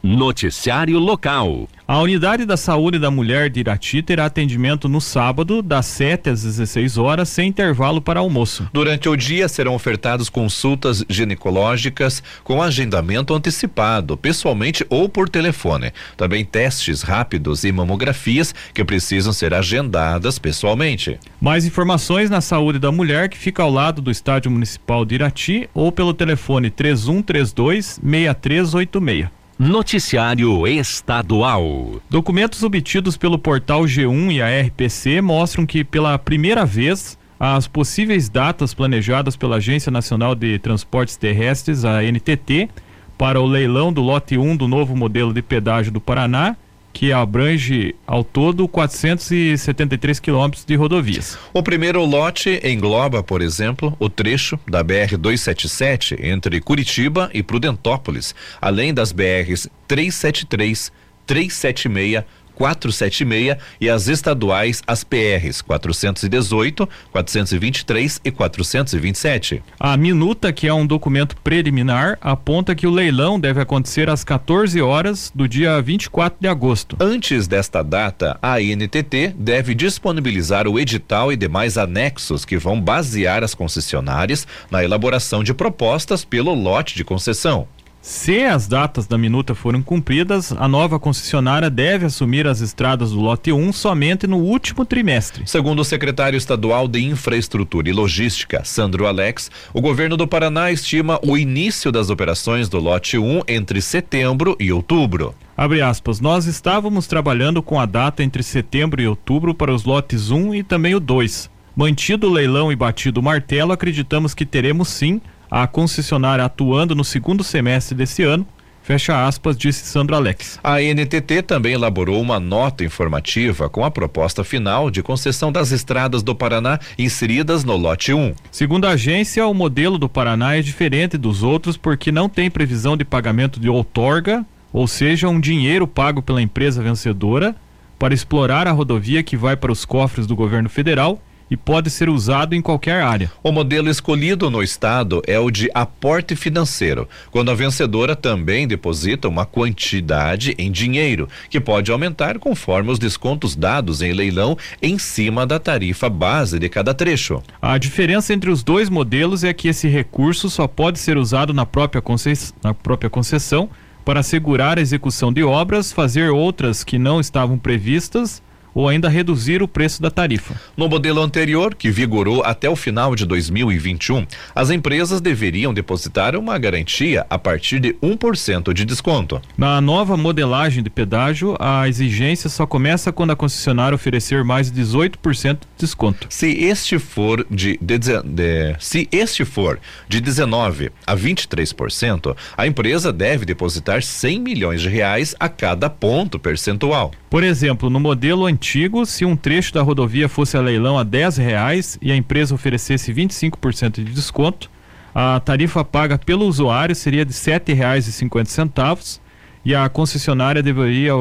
Noticiário 0.06 0.98
local. 0.98 1.66
A 1.88 1.98
unidade 1.98 2.44
da 2.44 2.58
saúde 2.58 2.98
da 2.98 3.10
mulher 3.10 3.48
de 3.48 3.60
Irati 3.60 4.02
terá 4.02 4.26
atendimento 4.26 4.86
no 4.86 5.00
sábado, 5.00 5.62
das 5.62 5.86
7 5.86 6.28
às 6.28 6.42
16 6.42 6.98
horas, 6.98 7.30
sem 7.30 7.48
intervalo 7.48 8.02
para 8.02 8.20
almoço. 8.20 8.68
Durante 8.70 9.08
o 9.08 9.16
dia 9.16 9.48
serão 9.48 9.74
ofertadas 9.74 10.28
consultas 10.28 11.02
ginecológicas 11.08 12.22
com 12.42 12.62
agendamento 12.62 13.32
antecipado, 13.32 14.14
pessoalmente 14.14 14.84
ou 14.90 15.08
por 15.08 15.26
telefone. 15.26 15.90
Também 16.18 16.44
testes 16.44 17.00
rápidos 17.00 17.64
e 17.64 17.72
mamografias 17.72 18.54
que 18.74 18.84
precisam 18.84 19.32
ser 19.32 19.54
agendadas 19.54 20.38
pessoalmente. 20.38 21.18
Mais 21.40 21.64
informações 21.64 22.28
na 22.28 22.42
saúde 22.42 22.78
da 22.78 22.92
mulher 22.92 23.30
que 23.30 23.38
fica 23.38 23.62
ao 23.62 23.70
lado 23.70 24.02
do 24.02 24.10
Estádio 24.10 24.50
Municipal 24.50 25.02
de 25.06 25.14
Irati 25.14 25.70
ou 25.72 25.90
pelo 25.90 26.12
telefone 26.12 26.68
3132 26.68 27.98
6386. 28.02 29.43
Noticiário 29.58 30.66
Estadual. 30.66 32.00
Documentos 32.10 32.64
obtidos 32.64 33.16
pelo 33.16 33.38
portal 33.38 33.82
G1 33.82 34.32
e 34.32 34.42
a 34.42 34.62
RPC 34.66 35.20
mostram 35.20 35.64
que, 35.64 35.84
pela 35.84 36.18
primeira 36.18 36.66
vez, 36.66 37.16
as 37.38 37.68
possíveis 37.68 38.28
datas 38.28 38.74
planejadas 38.74 39.36
pela 39.36 39.56
Agência 39.56 39.92
Nacional 39.92 40.34
de 40.34 40.58
Transportes 40.58 41.16
Terrestres, 41.16 41.84
a 41.84 42.02
NTT, 42.02 42.68
para 43.16 43.40
o 43.40 43.46
leilão 43.46 43.92
do 43.92 44.02
lote 44.02 44.36
1 44.36 44.56
do 44.56 44.66
novo 44.66 44.96
modelo 44.96 45.32
de 45.32 45.40
pedágio 45.40 45.92
do 45.92 46.00
Paraná 46.00 46.56
que 46.94 47.12
abrange 47.12 47.94
ao 48.06 48.22
todo 48.22 48.68
473 48.68 50.20
quilômetros 50.20 50.64
de 50.64 50.76
rodovias. 50.76 51.36
O 51.52 51.62
primeiro 51.62 52.04
lote 52.04 52.60
engloba, 52.64 53.22
por 53.22 53.42
exemplo, 53.42 53.94
o 53.98 54.08
trecho 54.08 54.58
da 54.66 54.82
BR 54.82 55.18
277 55.18 56.16
entre 56.20 56.60
Curitiba 56.60 57.28
e 57.34 57.42
Prudentópolis, 57.42 58.32
além 58.60 58.94
das 58.94 59.10
BRs 59.10 59.68
373, 59.88 60.92
376, 61.26 62.24
476 62.54 63.56
e 63.80 63.88
as 63.90 64.08
estaduais, 64.08 64.82
as 64.86 65.04
PRs 65.04 65.62
418, 65.62 66.88
423 67.12 68.20
e 68.24 68.30
427. 68.30 69.62
A 69.78 69.96
minuta, 69.96 70.52
que 70.52 70.66
é 70.66 70.74
um 70.74 70.86
documento 70.86 71.36
preliminar, 71.42 72.18
aponta 72.20 72.74
que 72.74 72.86
o 72.86 72.90
leilão 72.90 73.38
deve 73.38 73.60
acontecer 73.60 74.08
às 74.08 74.24
14 74.24 74.80
horas 74.80 75.32
do 75.34 75.48
dia 75.48 75.80
24 75.80 76.38
de 76.40 76.48
agosto. 76.48 76.96
Antes 77.00 77.46
desta 77.46 77.82
data, 77.82 78.38
a 78.40 78.60
INTT 78.60 79.34
deve 79.36 79.74
disponibilizar 79.74 80.66
o 80.66 80.78
edital 80.78 81.32
e 81.32 81.36
demais 81.36 81.76
anexos 81.76 82.44
que 82.44 82.56
vão 82.56 82.80
basear 82.80 83.42
as 83.42 83.54
concessionárias 83.54 84.46
na 84.70 84.82
elaboração 84.84 85.42
de 85.42 85.54
propostas 85.54 86.24
pelo 86.24 86.54
lote 86.54 86.94
de 86.94 87.04
concessão. 87.04 87.68
Se 88.06 88.44
as 88.44 88.68
datas 88.68 89.06
da 89.06 89.16
minuta 89.16 89.54
forem 89.54 89.80
cumpridas, 89.80 90.52
a 90.52 90.68
nova 90.68 91.00
concessionária 91.00 91.70
deve 91.70 92.04
assumir 92.04 92.46
as 92.46 92.60
estradas 92.60 93.12
do 93.12 93.18
lote 93.18 93.50
1 93.50 93.72
somente 93.72 94.26
no 94.26 94.36
último 94.36 94.84
trimestre. 94.84 95.44
Segundo 95.46 95.78
o 95.78 95.84
secretário 95.86 96.36
estadual 96.36 96.86
de 96.86 97.02
Infraestrutura 97.02 97.88
e 97.88 97.94
Logística, 97.94 98.62
Sandro 98.62 99.06
Alex, 99.06 99.50
o 99.72 99.80
governo 99.80 100.18
do 100.18 100.28
Paraná 100.28 100.70
estima 100.70 101.18
o 101.26 101.34
início 101.34 101.90
das 101.90 102.10
operações 102.10 102.68
do 102.68 102.78
lote 102.78 103.16
1 103.16 103.40
entre 103.48 103.80
setembro 103.80 104.54
e 104.60 104.70
outubro. 104.70 105.34
Abre 105.56 105.80
aspas, 105.80 106.20
nós 106.20 106.44
estávamos 106.44 107.06
trabalhando 107.06 107.62
com 107.62 107.80
a 107.80 107.86
data 107.86 108.22
entre 108.22 108.42
setembro 108.42 109.00
e 109.00 109.08
outubro 109.08 109.54
para 109.54 109.74
os 109.74 109.84
lotes 109.84 110.30
1 110.30 110.56
e 110.56 110.62
também 110.62 110.94
o 110.94 111.00
2. 111.00 111.48
Mantido 111.74 112.28
o 112.28 112.32
leilão 112.32 112.70
e 112.70 112.76
batido 112.76 113.20
o 113.20 113.22
martelo, 113.22 113.72
acreditamos 113.72 114.34
que 114.34 114.44
teremos 114.44 114.88
sim 114.88 115.22
a 115.54 115.68
concessionária 115.68 116.44
atuando 116.44 116.96
no 116.96 117.04
segundo 117.04 117.44
semestre 117.44 117.94
desse 117.94 118.24
ano. 118.24 118.44
Fecha 118.82 119.24
aspas, 119.24 119.56
disse 119.56 119.86
Sandro 119.86 120.16
Alex. 120.16 120.58
A 120.64 120.80
NTT 120.80 121.42
também 121.42 121.74
elaborou 121.74 122.20
uma 122.20 122.40
nota 122.40 122.82
informativa 122.82 123.70
com 123.70 123.84
a 123.84 123.90
proposta 123.90 124.42
final 124.42 124.90
de 124.90 125.00
concessão 125.00 125.52
das 125.52 125.70
estradas 125.70 126.24
do 126.24 126.34
Paraná 126.34 126.80
inseridas 126.98 127.62
no 127.62 127.76
lote 127.76 128.12
1. 128.12 128.34
Segundo 128.50 128.86
a 128.86 128.90
agência, 128.90 129.46
o 129.46 129.54
modelo 129.54 129.96
do 129.96 130.08
Paraná 130.08 130.56
é 130.56 130.60
diferente 130.60 131.16
dos 131.16 131.44
outros 131.44 131.76
porque 131.76 132.10
não 132.10 132.28
tem 132.28 132.50
previsão 132.50 132.96
de 132.96 133.04
pagamento 133.04 133.60
de 133.60 133.68
outorga, 133.68 134.44
ou 134.72 134.88
seja, 134.88 135.28
um 135.28 135.38
dinheiro 135.38 135.86
pago 135.86 136.20
pela 136.20 136.42
empresa 136.42 136.82
vencedora 136.82 137.54
para 137.96 138.12
explorar 138.12 138.66
a 138.66 138.72
rodovia 138.72 139.22
que 139.22 139.36
vai 139.36 139.56
para 139.56 139.70
os 139.70 139.84
cofres 139.84 140.26
do 140.26 140.34
governo 140.34 140.68
federal 140.68 141.22
e 141.50 141.56
pode 141.56 141.90
ser 141.90 142.08
usado 142.08 142.54
em 142.54 142.62
qualquer 142.62 143.02
área. 143.02 143.30
O 143.42 143.52
modelo 143.52 143.88
escolhido 143.88 144.50
no 144.50 144.62
estado 144.62 145.22
é 145.26 145.38
o 145.38 145.50
de 145.50 145.70
aporte 145.74 146.34
financeiro, 146.34 147.08
quando 147.30 147.50
a 147.50 147.54
vencedora 147.54 148.16
também 148.16 148.66
deposita 148.66 149.28
uma 149.28 149.46
quantidade 149.46 150.54
em 150.58 150.70
dinheiro, 150.70 151.28
que 151.48 151.60
pode 151.60 151.90
aumentar 151.90 152.38
conforme 152.38 152.90
os 152.90 152.98
descontos 152.98 153.54
dados 153.54 154.02
em 154.02 154.12
leilão 154.12 154.56
em 154.82 154.98
cima 154.98 155.46
da 155.46 155.58
tarifa 155.58 156.08
base 156.08 156.58
de 156.58 156.68
cada 156.68 156.94
trecho. 156.94 157.42
A 157.60 157.78
diferença 157.78 158.32
entre 158.32 158.50
os 158.50 158.62
dois 158.62 158.88
modelos 158.88 159.44
é 159.44 159.52
que 159.52 159.68
esse 159.68 159.88
recurso 159.88 160.48
só 160.48 160.66
pode 160.66 160.98
ser 160.98 161.16
usado 161.16 161.52
na 161.52 161.66
própria, 161.66 162.02
concess... 162.02 162.54
na 162.62 162.74
própria 162.74 163.10
concessão 163.10 163.68
para 164.04 164.20
assegurar 164.20 164.78
a 164.78 164.82
execução 164.82 165.32
de 165.32 165.42
obras, 165.42 165.90
fazer 165.90 166.30
outras 166.30 166.84
que 166.84 166.98
não 166.98 167.20
estavam 167.20 167.58
previstas 167.58 168.42
ou 168.74 168.88
ainda 168.88 169.08
reduzir 169.08 169.62
o 169.62 169.68
preço 169.68 170.02
da 170.02 170.10
tarifa. 170.10 170.54
No 170.76 170.88
modelo 170.88 171.22
anterior, 171.22 171.74
que 171.74 171.90
vigorou 171.90 172.42
até 172.42 172.68
o 172.68 172.76
final 172.76 173.14
de 173.14 173.24
2021, 173.24 174.26
as 174.54 174.70
empresas 174.70 175.20
deveriam 175.20 175.72
depositar 175.72 176.36
uma 176.36 176.58
garantia 176.58 177.24
a 177.30 177.38
partir 177.38 177.78
de 177.78 177.94
1% 177.94 178.72
de 178.72 178.84
desconto. 178.84 179.40
Na 179.56 179.80
nova 179.80 180.16
modelagem 180.16 180.82
de 180.82 180.90
pedágio, 180.90 181.56
a 181.60 181.88
exigência 181.88 182.50
só 182.50 182.66
começa 182.66 183.12
quando 183.12 183.30
a 183.30 183.36
concessionária 183.36 183.94
oferecer 183.94 184.42
mais 184.42 184.70
de 184.70 184.82
18% 184.82 185.52
de 185.52 185.58
desconto. 185.78 186.26
Se 186.30 186.48
este 186.48 186.98
for 186.98 187.46
de, 187.50 187.78
de, 187.80 187.98
de 187.98 188.76
se 188.78 189.08
este 189.12 189.44
for 189.44 189.78
de 190.08 190.20
19 190.20 190.90
a 191.06 191.16
23%, 191.16 192.36
a 192.56 192.66
empresa 192.66 193.12
deve 193.12 193.44
depositar 193.44 194.02
100 194.02 194.40
milhões 194.40 194.80
de 194.80 194.88
reais 194.88 195.34
a 195.38 195.48
cada 195.48 195.88
ponto 195.88 196.38
percentual. 196.38 197.12
Por 197.30 197.42
exemplo, 197.42 197.90
no 197.90 197.98
modelo 197.98 198.46
antigo, 198.46 198.63
se 199.06 199.24
um 199.24 199.36
trecho 199.36 199.74
da 199.74 199.82
rodovia 199.82 200.28
fosse 200.28 200.56
a 200.56 200.60
leilão 200.60 200.98
a 200.98 201.04
10 201.04 201.36
reais 201.36 201.98
e 202.00 202.10
a 202.10 202.16
empresa 202.16 202.54
oferecesse 202.54 203.12
25% 203.12 204.02
de 204.02 204.12
desconto, 204.12 204.70
a 205.14 205.38
tarifa 205.38 205.84
paga 205.84 206.18
pelo 206.18 206.46
usuário 206.46 206.94
seria 206.94 207.24
de 207.24 207.32
R$ 207.32 207.60
7,50 207.60 209.20
e 209.64 209.74
a 209.74 209.88
concessionária 209.88 210.62
deveria 210.62 211.12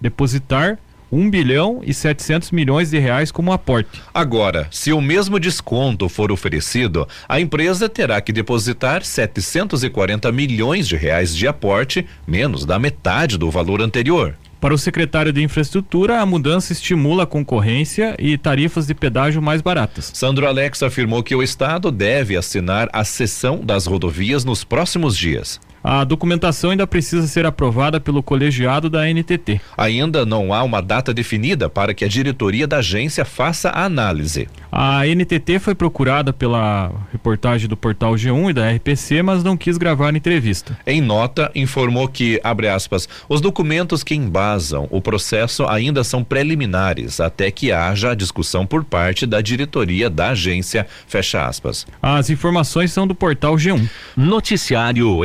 depositar 0.00 0.78
1 1.12 1.28
bilhão 1.28 1.80
e 1.84 1.92
700 1.92 2.52
milhões 2.52 2.90
de 2.90 2.98
reais 2.98 3.32
como 3.32 3.52
aporte. 3.52 4.00
Agora, 4.14 4.68
se 4.70 4.92
o 4.92 5.00
mesmo 5.00 5.40
desconto 5.40 6.08
for 6.08 6.30
oferecido, 6.30 7.08
a 7.28 7.40
empresa 7.40 7.88
terá 7.88 8.20
que 8.20 8.32
depositar 8.32 9.04
740 9.04 10.30
milhões 10.30 10.86
de 10.86 10.96
reais 10.96 11.34
de 11.34 11.48
aporte, 11.48 12.06
menos 12.26 12.64
da 12.64 12.78
metade 12.78 13.36
do 13.36 13.50
valor 13.50 13.82
anterior. 13.82 14.36
Para 14.60 14.74
o 14.74 14.78
secretário 14.78 15.32
de 15.32 15.42
Infraestrutura, 15.42 16.20
a 16.20 16.26
mudança 16.26 16.70
estimula 16.70 17.22
a 17.22 17.26
concorrência 17.26 18.14
e 18.18 18.36
tarifas 18.36 18.86
de 18.86 18.94
pedágio 18.94 19.40
mais 19.40 19.62
baratas. 19.62 20.10
Sandro 20.12 20.46
Alex 20.46 20.82
afirmou 20.82 21.22
que 21.22 21.34
o 21.34 21.42
Estado 21.42 21.90
deve 21.90 22.36
assinar 22.36 22.86
a 22.92 23.02
cessão 23.02 23.64
das 23.64 23.86
rodovias 23.86 24.44
nos 24.44 24.62
próximos 24.62 25.16
dias. 25.16 25.58
A 25.82 26.04
documentação 26.04 26.70
ainda 26.70 26.86
precisa 26.86 27.26
ser 27.26 27.46
aprovada 27.46 27.98
pelo 27.98 28.22
colegiado 28.22 28.90
da 28.90 29.06
NTT. 29.06 29.60
Ainda 29.76 30.26
não 30.26 30.52
há 30.52 30.62
uma 30.62 30.82
data 30.82 31.12
definida 31.14 31.70
para 31.70 31.94
que 31.94 32.04
a 32.04 32.08
diretoria 32.08 32.66
da 32.66 32.78
agência 32.78 33.24
faça 33.24 33.70
a 33.70 33.84
análise. 33.84 34.48
A 34.70 35.04
NTT 35.06 35.58
foi 35.58 35.74
procurada 35.74 36.32
pela 36.32 36.92
reportagem 37.10 37.68
do 37.68 37.76
portal 37.76 38.12
G1 38.14 38.50
e 38.50 38.52
da 38.52 38.70
RPC, 38.70 39.22
mas 39.22 39.42
não 39.42 39.56
quis 39.56 39.76
gravar 39.76 40.12
a 40.12 40.16
entrevista. 40.16 40.78
Em 40.86 41.00
nota, 41.00 41.50
informou 41.54 42.06
que, 42.06 42.40
abre 42.44 42.68
aspas, 42.68 43.08
os 43.28 43.40
documentos 43.40 44.04
que 44.04 44.14
embasam 44.14 44.86
o 44.90 45.00
processo 45.00 45.66
ainda 45.66 46.04
são 46.04 46.22
preliminares, 46.22 47.20
até 47.20 47.50
que 47.50 47.72
haja 47.72 48.12
a 48.12 48.14
discussão 48.14 48.64
por 48.64 48.84
parte 48.84 49.26
da 49.26 49.40
diretoria 49.40 50.08
da 50.08 50.30
agência, 50.30 50.86
fecha 51.06 51.44
aspas. 51.44 51.86
As 52.00 52.30
informações 52.30 52.92
são 52.92 53.06
do 53.06 53.14
portal 53.14 53.56
G1. 53.56 53.88
Noticiário 54.16 55.24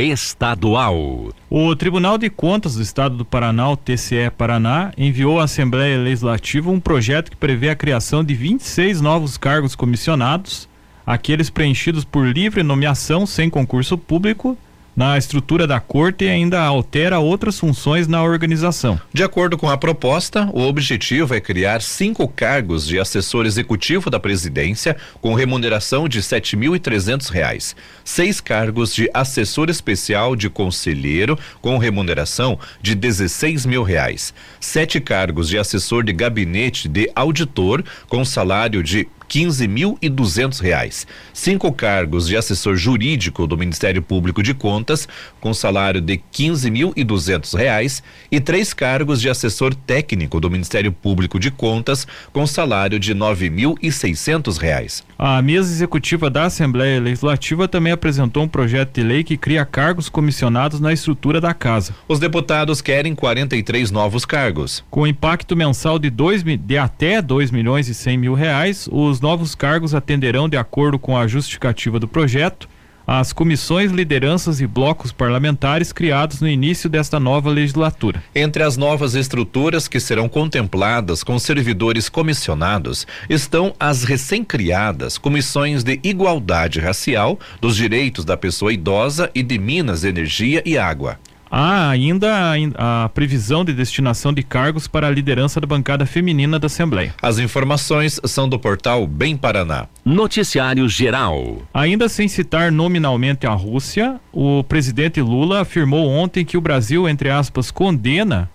Estadual. 0.56 1.30
O 1.50 1.76
Tribunal 1.76 2.18
de 2.18 2.30
Contas 2.30 2.76
do 2.76 2.82
Estado 2.82 3.18
do 3.18 3.26
Paraná, 3.26 3.70
o 3.70 3.78
TCE 3.78 4.32
Paraná, 4.36 4.92
enviou 4.98 5.40
à 5.40 5.44
Assembleia 5.44 5.98
Legislativa 5.98 6.72
um 6.72 6.80
projeto 6.80 7.30
que 7.30 7.38
prevê 7.38 7.70
a 7.70 7.76
criação 7.76 8.24
de 8.24 8.34
26 8.34 9.02
novos 9.02 9.38
cargos 9.38 9.76
comissionados, 9.76 10.68
aqueles 11.06 11.50
preenchidos 11.50 12.06
por 12.06 12.26
livre 12.26 12.64
nomeação 12.64 13.26
sem 13.26 13.50
concurso 13.50 13.98
público 13.98 14.58
na 14.96 15.18
estrutura 15.18 15.68
da 15.68 15.80
corte 15.80 16.26
e 16.26 16.30
ainda 16.30 16.62
altera 16.62 17.20
outras 17.20 17.60
funções 17.60 18.08
na 18.08 18.24
organização. 18.24 19.00
De 19.14 19.24
acordo 19.24 19.58
com 19.58 19.70
a 19.70 19.78
proposta, 19.78 20.50
o 20.54 20.62
objetivo 20.62 21.34
é 21.34 21.42
criar 21.42 21.82
cinco 21.82 22.28
cargos 22.28 22.88
de 22.88 23.00
assessor 23.00 23.46
executivo 23.46 24.10
da 24.10 24.20
presidência 24.20 24.96
com 25.22 25.34
remuneração 25.34 26.08
de 26.08 26.22
7.300 26.22 27.30
reais, 27.30 27.76
seis 28.04 28.40
cargos 28.40 28.94
de 28.94 29.10
assessor 29.14 29.70
especial 29.70 30.36
de 30.36 30.50
conselheiro 30.50 31.38
com 31.62 31.78
remuneração 31.78 32.58
de 32.82 32.96
16 32.96 33.66
mil, 33.66 33.84
reais, 33.84 34.34
sete 34.60 35.02
cargos 35.02 35.50
de 35.50 35.58
assessor 35.58 36.04
de 36.04 36.14
gabinete 36.14 36.88
de 36.88 37.12
auditor 37.16 37.84
com 38.08 38.24
salário 38.24 38.82
de 38.82 39.08
quinze 39.28 39.68
mil 39.68 39.98
e 40.02 40.10
duzentos 40.10 40.60
reais. 40.60 41.06
Cinco 41.34 41.72
cargos 41.72 42.28
de 42.28 42.38
assessor 42.38 42.76
jurídico 42.76 43.48
do 43.48 43.58
Ministério 43.58 44.02
Público 44.02 44.42
de 44.42 44.54
Contas, 44.54 45.08
com 45.40 45.54
salário 45.54 46.02
de 46.02 46.18
quinze 46.32 46.70
mil 46.70 46.94
e 46.96 47.04
duzentos 47.04 47.54
reais, 47.54 48.04
e 48.32 48.40
três 48.40 48.74
cargos 48.74 49.22
de 49.22 49.30
assessor 49.30 49.74
técnico 49.74 50.40
do 50.40 50.50
Ministério 50.50 50.92
Público 50.92 51.40
de 51.40 51.52
Contas, 51.52 52.08
com 52.32 52.46
salário 52.46 53.00
de 53.00 53.14
nove 53.14 53.50
mil 53.50 53.78
e 53.82 53.92
seiscentos 53.92 54.58
reais. 54.58 55.04
A 55.18 55.42
mesa 55.42 55.72
executiva 55.72 56.30
da 56.30 56.46
Assembleia 56.46 57.00
Legislativa 57.00 57.68
também 57.68 57.94
apresentou 57.94 58.44
um 58.44 58.48
projeto 58.48 58.94
de 58.94 59.04
lei 59.04 59.24
que 59.24 59.38
cria 59.38 59.66
cargos 59.66 60.10
comissionados 60.10 60.80
na 60.80 60.94
estrutura 60.94 61.40
da 61.40 61.54
casa. 61.54 61.96
Os 62.08 62.20
deputados 62.20 62.82
querem 62.82 63.16
43 63.16 63.92
novos 63.92 64.26
cargos. 64.26 64.84
Com 64.90 65.08
impacto 65.08 65.56
mensal 65.56 65.98
de, 65.98 66.10
dois, 66.10 66.44
de 66.44 66.78
até 66.78 67.22
dois 67.22 67.52
milhões 67.52 67.88
e 67.88 67.94
cem 67.94 68.18
mil 68.18 68.34
reais, 68.34 68.88
os 68.92 69.15
novos 69.22 69.56
cargos 69.56 69.96
atenderão, 69.96 70.48
de 70.48 70.58
acordo 70.58 70.98
com 70.98 71.18
a 71.18 71.28
justificativa 71.28 72.00
do 72.00 72.08
projeto, 72.08 72.68
as 73.08 73.32
comissões, 73.32 73.92
lideranças 73.92 74.60
e 74.60 74.66
blocos 74.66 75.12
parlamentares 75.12 75.94
criados 75.94 76.42
no 76.42 76.48
início 76.48 76.90
desta 76.90 77.20
nova 77.20 77.50
legislatura. 77.50 78.24
Entre 78.34 78.64
as 78.64 78.78
novas 78.78 79.14
estruturas 79.14 79.88
que 79.88 80.00
serão 80.00 80.28
contempladas 80.28 81.24
com 81.24 81.38
servidores 81.38 82.10
comissionados 82.10 83.06
estão 83.30 83.76
as 83.80 84.04
recém-criadas 84.04 85.18
comissões 85.18 85.84
de 85.84 86.00
igualdade 86.04 86.80
racial, 86.80 87.40
dos 87.62 87.76
direitos 87.76 88.26
da 88.26 88.36
pessoa 88.36 88.74
idosa 88.74 89.30
e 89.36 89.44
de 89.44 89.60
Minas, 89.60 90.04
Energia 90.04 90.64
e 90.66 90.78
Água. 90.78 91.20
Há 91.50 91.90
ainda 91.90 92.34
a, 92.34 93.04
a, 93.06 93.10
previsão 93.10 93.64
de 93.64 93.74
destinação 93.74 94.34
de 94.34 94.44
cargos 94.44 94.88
para 94.88 95.08
a 95.08 95.12
liderança 95.12 95.62
da 95.62 95.68
bancada 95.68 96.06
feminina 96.06 96.60
da 96.60 96.68
Assembleia. 96.68 97.14
As 97.22 97.40
informações 97.40 98.20
são 98.26 98.50
do 98.50 98.60
portal 98.60 99.06
Bem 99.08 99.38
Paraná. 99.38 99.88
Noticiário 100.04 100.88
Geral. 100.90 101.62
Ainda 101.74 102.10
sem 102.10 102.28
citar 102.28 102.72
nominalmente 102.72 103.46
a 103.46 103.52
Rússia, 103.52 104.20
o 104.32 104.64
presidente 104.64 105.22
Lula 105.22 105.62
afirmou 105.62 106.10
ontem 106.10 106.44
que 106.44 106.58
o 106.58 106.62
Brasil, 106.62 107.08
entre 107.08 107.30
aspas, 107.30 107.72
condena 107.72 108.50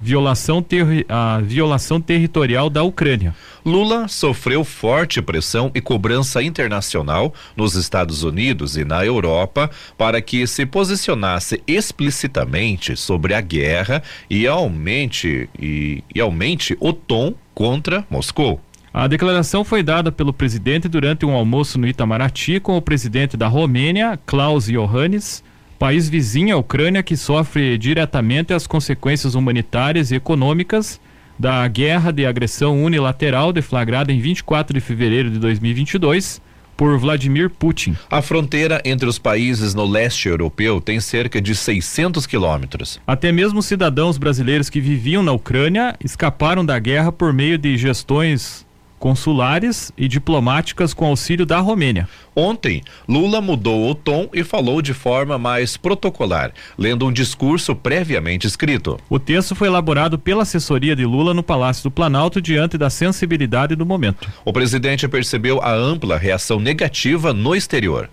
violação 0.00 0.62
ter, 0.62 1.04
a 1.08 1.40
violação 1.40 2.00
territorial 2.00 2.70
da 2.70 2.82
Ucrânia. 2.82 3.34
Lula 3.64 4.08
sofreu 4.08 4.64
forte 4.64 5.20
pressão 5.20 5.70
e 5.74 5.80
cobrança 5.80 6.42
internacional 6.42 7.34
nos 7.56 7.74
Estados 7.74 8.22
Unidos 8.22 8.76
e 8.76 8.84
na 8.84 9.04
Europa 9.04 9.70
para 9.96 10.22
que 10.22 10.46
se 10.46 10.64
posicionasse 10.64 11.62
explicitamente 11.66 12.96
sobre 12.96 13.34
a 13.34 13.40
guerra 13.40 14.02
e 14.30 14.46
aumente 14.46 15.48
e, 15.58 16.02
e 16.14 16.20
aumente 16.20 16.76
o 16.80 16.92
tom 16.92 17.34
contra 17.54 18.06
Moscou. 18.08 18.60
A 18.92 19.06
declaração 19.06 19.64
foi 19.64 19.82
dada 19.82 20.10
pelo 20.10 20.32
presidente 20.32 20.88
durante 20.88 21.26
um 21.26 21.32
almoço 21.32 21.78
no 21.78 21.86
Itamaraty 21.86 22.58
com 22.58 22.76
o 22.76 22.82
presidente 22.82 23.36
da 23.36 23.46
Romênia, 23.46 24.18
Klaus 24.24 24.68
Iohannis, 24.68 25.44
país 25.78 26.08
vizinho 26.08 26.56
à 26.56 26.58
Ucrânia 26.58 27.02
que 27.02 27.16
sofre 27.16 27.78
diretamente 27.78 28.52
as 28.52 28.66
consequências 28.66 29.34
humanitárias 29.34 30.10
e 30.10 30.16
econômicas 30.16 31.00
da 31.38 31.66
guerra 31.68 32.12
de 32.12 32.26
agressão 32.26 32.82
unilateral 32.82 33.52
deflagrada 33.52 34.12
em 34.12 34.20
24 34.20 34.74
de 34.74 34.80
fevereiro 34.80 35.30
de 35.30 35.38
2022 35.38 36.42
por 36.76 36.96
Vladimir 36.98 37.50
Putin. 37.50 37.96
A 38.10 38.22
fronteira 38.22 38.80
entre 38.84 39.08
os 39.08 39.18
países 39.18 39.74
no 39.74 39.84
leste 39.84 40.28
europeu 40.28 40.80
tem 40.80 41.00
cerca 41.00 41.40
de 41.40 41.54
600 41.54 42.26
quilômetros. 42.26 43.00
Até 43.06 43.32
mesmo 43.32 43.62
cidadãos 43.62 44.18
brasileiros 44.18 44.70
que 44.70 44.80
viviam 44.80 45.22
na 45.22 45.32
Ucrânia 45.32 45.96
escaparam 46.02 46.64
da 46.64 46.78
guerra 46.78 47.10
por 47.10 47.32
meio 47.32 47.58
de 47.58 47.76
gestões 47.76 48.64
consulares 48.98 49.92
e 49.96 50.08
diplomáticas 50.08 50.92
com 50.92 51.06
auxílio 51.06 51.46
da 51.46 51.58
Romênia. 51.60 52.08
Ontem, 52.34 52.82
Lula 53.08 53.40
mudou 53.40 53.90
o 53.90 53.94
tom 53.94 54.28
e 54.32 54.44
falou 54.44 54.80
de 54.80 54.94
forma 54.94 55.38
mais 55.38 55.76
protocolar, 55.76 56.52
lendo 56.76 57.06
um 57.06 57.12
discurso 57.12 57.74
previamente 57.74 58.46
escrito. 58.46 58.98
O 59.08 59.18
texto 59.18 59.54
foi 59.54 59.68
elaborado 59.68 60.18
pela 60.18 60.42
assessoria 60.42 60.94
de 60.94 61.04
Lula 61.04 61.34
no 61.34 61.42
Palácio 61.42 61.84
do 61.84 61.90
Planalto 61.90 62.40
diante 62.40 62.78
da 62.78 62.90
sensibilidade 62.90 63.74
do 63.74 63.86
momento. 63.86 64.28
O 64.44 64.52
presidente 64.52 65.08
percebeu 65.08 65.60
a 65.60 65.72
ampla 65.72 66.16
reação 66.16 66.60
negativa 66.60 67.32
no 67.32 67.54
exterior. 67.54 68.08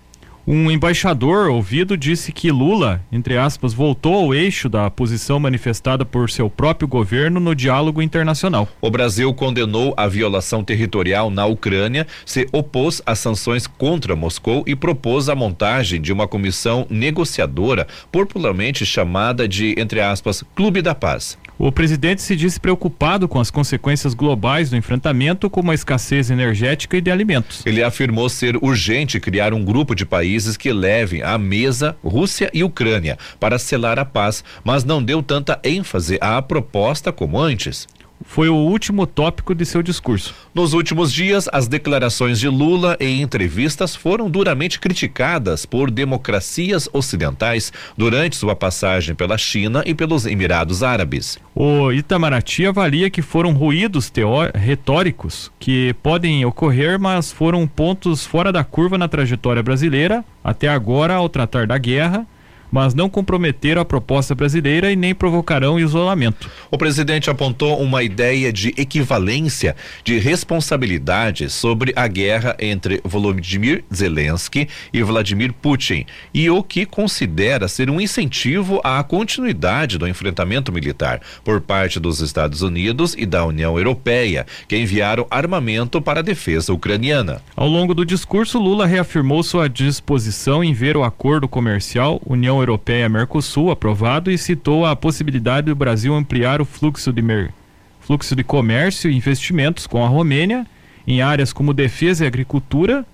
Um 0.48 0.70
embaixador 0.70 1.50
ouvido 1.50 1.96
disse 1.96 2.30
que 2.30 2.52
Lula, 2.52 3.04
entre 3.10 3.36
aspas, 3.36 3.74
voltou 3.74 4.14
ao 4.14 4.32
eixo 4.32 4.68
da 4.68 4.88
posição 4.88 5.40
manifestada 5.40 6.04
por 6.04 6.30
seu 6.30 6.48
próprio 6.48 6.86
governo 6.86 7.40
no 7.40 7.52
diálogo 7.52 8.00
internacional. 8.00 8.68
O 8.80 8.88
Brasil 8.88 9.34
condenou 9.34 9.92
a 9.96 10.06
violação 10.06 10.62
territorial 10.62 11.30
na 11.30 11.46
Ucrânia, 11.46 12.06
se 12.24 12.46
opôs 12.52 13.02
às 13.04 13.18
sanções 13.18 13.66
contra 13.66 14.14
Moscou 14.14 14.62
e 14.68 14.76
propôs 14.76 15.28
a 15.28 15.34
montagem 15.34 16.00
de 16.00 16.12
uma 16.12 16.28
comissão 16.28 16.86
negociadora, 16.88 17.88
popularmente 18.12 18.86
chamada 18.86 19.48
de, 19.48 19.74
entre 19.76 20.00
aspas, 20.00 20.44
Clube 20.54 20.80
da 20.80 20.94
Paz. 20.94 21.36
O 21.58 21.72
presidente 21.72 22.20
se 22.20 22.36
disse 22.36 22.60
preocupado 22.60 23.26
com 23.26 23.40
as 23.40 23.50
consequências 23.50 24.12
globais 24.12 24.68
do 24.68 24.76
enfrentamento, 24.76 25.48
como 25.48 25.70
a 25.70 25.74
escassez 25.74 26.30
energética 26.30 26.98
e 26.98 27.00
de 27.00 27.10
alimentos. 27.10 27.64
Ele 27.64 27.82
afirmou 27.82 28.28
ser 28.28 28.56
urgente 28.62 29.18
criar 29.18 29.54
um 29.54 29.64
grupo 29.64 29.94
de 29.94 30.04
países 30.04 30.56
que 30.56 30.70
levem 30.70 31.22
à 31.22 31.38
mesa 31.38 31.96
Rússia 32.04 32.50
e 32.52 32.62
Ucrânia 32.62 33.16
para 33.40 33.58
selar 33.58 33.98
a 33.98 34.04
paz, 34.04 34.44
mas 34.62 34.84
não 34.84 35.02
deu 35.02 35.22
tanta 35.22 35.58
ênfase 35.64 36.18
à 36.20 36.42
proposta 36.42 37.10
como 37.10 37.38
antes 37.38 37.88
foi 38.24 38.48
o 38.48 38.54
último 38.54 39.06
tópico 39.06 39.54
de 39.54 39.64
seu 39.64 39.82
discurso. 39.82 40.34
Nos 40.54 40.72
últimos 40.72 41.12
dias, 41.12 41.48
as 41.52 41.68
declarações 41.68 42.38
de 42.38 42.48
Lula 42.48 42.96
em 42.98 43.20
entrevistas 43.22 43.94
foram 43.94 44.30
duramente 44.30 44.80
criticadas 44.80 45.66
por 45.66 45.90
democracias 45.90 46.88
ocidentais 46.92 47.72
durante 47.96 48.36
sua 48.36 48.56
passagem 48.56 49.14
pela 49.14 49.36
China 49.36 49.82
e 49.86 49.94
pelos 49.94 50.26
Emirados 50.26 50.82
Árabes. 50.82 51.38
O 51.54 51.92
Itamaraty 51.92 52.66
avalia 52.66 53.10
que 53.10 53.22
foram 53.22 53.52
ruídos 53.52 54.12
retóricos 54.54 55.50
que 55.58 55.94
podem 56.02 56.44
ocorrer, 56.44 56.98
mas 56.98 57.32
foram 57.32 57.66
pontos 57.66 58.26
fora 58.26 58.52
da 58.52 58.64
curva 58.64 58.96
na 58.98 59.08
trajetória 59.08 59.62
brasileira 59.62 60.24
até 60.42 60.68
agora 60.68 61.14
ao 61.14 61.28
tratar 61.28 61.66
da 61.66 61.76
guerra 61.78 62.26
mas 62.70 62.94
não 62.94 63.08
comprometeram 63.08 63.82
a 63.82 63.84
proposta 63.84 64.34
brasileira 64.34 64.90
e 64.90 64.96
nem 64.96 65.14
provocarão 65.14 65.78
isolamento. 65.78 66.50
O 66.70 66.78
presidente 66.78 67.30
apontou 67.30 67.80
uma 67.80 68.02
ideia 68.02 68.52
de 68.52 68.74
equivalência 68.76 69.76
de 70.04 70.18
responsabilidade 70.18 71.48
sobre 71.50 71.92
a 71.96 72.06
guerra 72.06 72.56
entre 72.58 73.00
Volodymyr 73.04 73.84
Zelensky 73.94 74.68
e 74.92 75.02
Vladimir 75.02 75.52
Putin 75.52 76.04
e 76.32 76.48
o 76.50 76.62
que 76.62 76.86
considera 76.86 77.68
ser 77.68 77.90
um 77.90 78.00
incentivo 78.00 78.80
à 78.82 79.02
continuidade 79.02 79.98
do 79.98 80.08
enfrentamento 80.08 80.72
militar 80.72 81.20
por 81.44 81.60
parte 81.60 82.00
dos 82.00 82.20
Estados 82.20 82.62
Unidos 82.62 83.14
e 83.16 83.26
da 83.26 83.44
União 83.44 83.76
Europeia, 83.78 84.46
que 84.68 84.76
enviaram 84.76 85.26
armamento 85.30 86.00
para 86.00 86.20
a 86.20 86.22
defesa 86.22 86.72
ucraniana. 86.72 87.40
Ao 87.54 87.68
longo 87.68 87.94
do 87.94 88.04
discurso, 88.04 88.58
Lula 88.58 88.86
reafirmou 88.86 89.42
sua 89.42 89.68
disposição 89.68 90.62
em 90.62 90.72
ver 90.72 90.96
o 90.96 91.04
acordo 91.04 91.48
comercial 91.48 92.20
União 92.26 92.55
União 92.56 92.62
Europeia-Mercosul 92.62 93.70
aprovado 93.70 94.30
e 94.30 94.38
citou 94.38 94.86
a 94.86 94.96
possibilidade 94.96 95.66
do 95.66 95.74
Brasil 95.74 96.14
ampliar 96.14 96.60
o 96.60 96.64
fluxo 96.64 97.12
de, 97.12 97.20
mer... 97.20 97.52
fluxo 98.00 98.34
de 98.34 98.42
comércio 98.42 99.10
e 99.10 99.16
investimentos 99.16 99.86
com 99.86 100.04
a 100.04 100.08
Romênia 100.08 100.66
em 101.06 101.20
áreas 101.20 101.52
como 101.52 101.74
defesa 101.74 102.24
e 102.24 102.26
agricultura, 102.26 103.04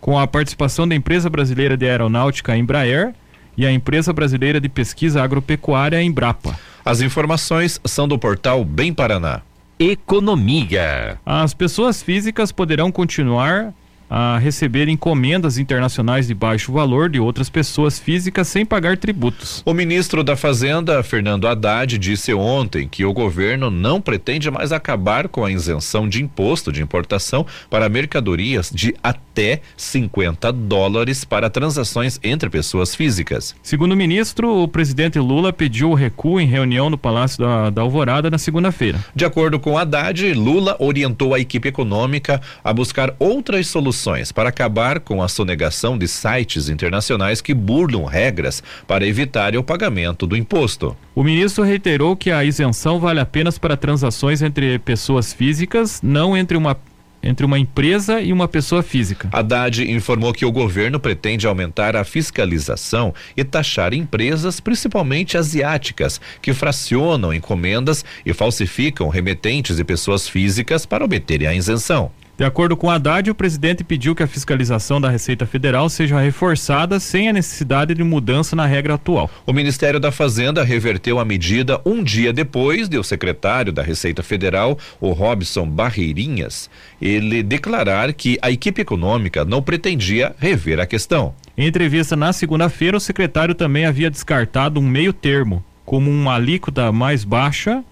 com 0.00 0.18
a 0.18 0.26
participação 0.26 0.88
da 0.88 0.94
empresa 0.94 1.28
brasileira 1.28 1.76
de 1.76 1.86
aeronáutica 1.86 2.56
Embraer 2.56 3.12
e 3.56 3.66
a 3.66 3.72
empresa 3.72 4.12
brasileira 4.12 4.60
de 4.60 4.68
pesquisa 4.68 5.22
agropecuária 5.22 6.02
Embrapa. 6.02 6.58
As 6.84 7.00
informações 7.00 7.80
são 7.84 8.08
do 8.08 8.18
portal 8.18 8.64
Bem 8.64 8.94
Paraná. 8.94 9.42
Economia. 9.78 11.18
As 11.26 11.52
pessoas 11.52 12.02
físicas 12.02 12.50
poderão 12.52 12.90
continuar 12.90 13.74
a 14.14 14.36
receber 14.36 14.90
encomendas 14.90 15.56
internacionais 15.56 16.26
de 16.26 16.34
baixo 16.34 16.70
valor 16.70 17.08
de 17.08 17.18
outras 17.18 17.48
pessoas 17.48 17.98
físicas 17.98 18.46
sem 18.46 18.66
pagar 18.66 18.98
tributos. 18.98 19.62
O 19.64 19.72
ministro 19.72 20.22
da 20.22 20.36
Fazenda, 20.36 21.02
Fernando 21.02 21.48
Haddad, 21.48 21.96
disse 21.96 22.34
ontem 22.34 22.86
que 22.86 23.06
o 23.06 23.12
governo 23.14 23.70
não 23.70 24.02
pretende 24.02 24.50
mais 24.50 24.70
acabar 24.70 25.28
com 25.28 25.46
a 25.46 25.50
isenção 25.50 26.06
de 26.06 26.22
imposto 26.22 26.70
de 26.70 26.82
importação 26.82 27.46
para 27.70 27.88
mercadorias 27.88 28.70
de 28.70 28.94
até 29.32 29.62
50 29.78 30.52
dólares 30.52 31.24
para 31.24 31.48
transações 31.48 32.20
entre 32.22 32.50
pessoas 32.50 32.94
físicas. 32.94 33.54
Segundo 33.62 33.92
o 33.92 33.96
ministro, 33.96 34.62
o 34.62 34.68
presidente 34.68 35.18
Lula 35.18 35.52
pediu 35.52 35.90
o 35.90 35.94
recuo 35.94 36.38
em 36.38 36.46
reunião 36.46 36.90
no 36.90 36.98
Palácio 36.98 37.38
da, 37.38 37.70
da 37.70 37.80
Alvorada 37.80 38.30
na 38.30 38.36
segunda-feira. 38.36 39.02
De 39.16 39.24
acordo 39.24 39.58
com 39.58 39.78
Haddad, 39.78 40.34
Lula 40.34 40.76
orientou 40.78 41.32
a 41.32 41.40
equipe 41.40 41.68
econômica 41.68 42.42
a 42.62 42.72
buscar 42.74 43.14
outras 43.18 43.66
soluções 43.68 44.30
para 44.30 44.50
acabar 44.50 45.00
com 45.00 45.22
a 45.22 45.28
sonegação 45.28 45.96
de 45.96 46.06
sites 46.06 46.68
internacionais 46.68 47.40
que 47.40 47.54
burlam 47.54 48.04
regras 48.04 48.62
para 48.86 49.06
evitar 49.06 49.56
o 49.56 49.64
pagamento 49.64 50.26
do 50.26 50.36
imposto. 50.36 50.94
O 51.14 51.24
ministro 51.24 51.64
reiterou 51.64 52.16
que 52.16 52.30
a 52.30 52.44
isenção 52.44 53.00
vale 53.00 53.20
apenas 53.20 53.56
para 53.58 53.76
transações 53.76 54.42
entre 54.42 54.78
pessoas 54.78 55.32
físicas, 55.32 56.00
não 56.02 56.36
entre 56.36 56.56
uma 56.56 56.76
entre 57.22 57.46
uma 57.46 57.58
empresa 57.58 58.20
e 58.20 58.32
uma 58.32 58.48
pessoa 58.48 58.82
física. 58.82 59.28
Haddad 59.32 59.90
informou 59.90 60.32
que 60.32 60.44
o 60.44 60.52
governo 60.52 60.98
pretende 60.98 61.46
aumentar 61.46 61.94
a 61.94 62.04
fiscalização 62.04 63.14
e 63.36 63.44
taxar 63.44 63.94
empresas, 63.94 64.60
principalmente 64.60 65.38
asiáticas, 65.38 66.20
que 66.40 66.52
fracionam 66.52 67.32
encomendas 67.32 68.04
e 68.26 68.32
falsificam 68.32 69.08
remetentes 69.08 69.78
e 69.78 69.84
pessoas 69.84 70.28
físicas 70.28 70.84
para 70.84 71.04
obterem 71.04 71.46
a 71.46 71.54
isenção. 71.54 72.10
De 72.34 72.44
acordo 72.44 72.76
com 72.78 72.90
Haddad, 72.90 73.30
o 73.30 73.34
presidente 73.34 73.84
pediu 73.84 74.14
que 74.14 74.22
a 74.22 74.26
fiscalização 74.26 74.98
da 74.98 75.10
Receita 75.10 75.44
Federal 75.44 75.88
seja 75.90 76.18
reforçada 76.18 76.98
sem 76.98 77.28
a 77.28 77.32
necessidade 77.32 77.94
de 77.94 78.02
mudança 78.02 78.56
na 78.56 78.64
regra 78.64 78.94
atual. 78.94 79.30
O 79.46 79.52
Ministério 79.52 80.00
da 80.00 80.10
Fazenda 80.10 80.64
reverteu 80.64 81.18
a 81.18 81.26
medida 81.26 81.78
um 81.84 82.02
dia 82.02 82.32
depois 82.32 82.88
de 82.88 82.96
o 82.96 83.04
secretário 83.04 83.70
da 83.70 83.82
Receita 83.82 84.22
Federal, 84.22 84.78
o 84.98 85.12
Robson 85.12 85.68
Barreirinhas, 85.68 86.70
ele 87.00 87.42
declarar 87.42 88.12
que 88.14 88.38
a 88.40 88.50
equipe 88.50 88.80
econômica 88.80 89.44
não 89.44 89.62
pretendia 89.62 90.34
rever 90.38 90.80
a 90.80 90.86
questão. 90.86 91.34
Em 91.56 91.66
entrevista 91.66 92.16
na 92.16 92.32
segunda-feira, 92.32 92.96
o 92.96 93.00
secretário 93.00 93.54
também 93.54 93.84
havia 93.84 94.10
descartado 94.10 94.80
um 94.80 94.82
meio 94.82 95.12
termo, 95.12 95.62
como 95.84 96.10
uma 96.10 96.34
alíquota 96.36 96.90
mais 96.90 97.24
baixa 97.24 97.84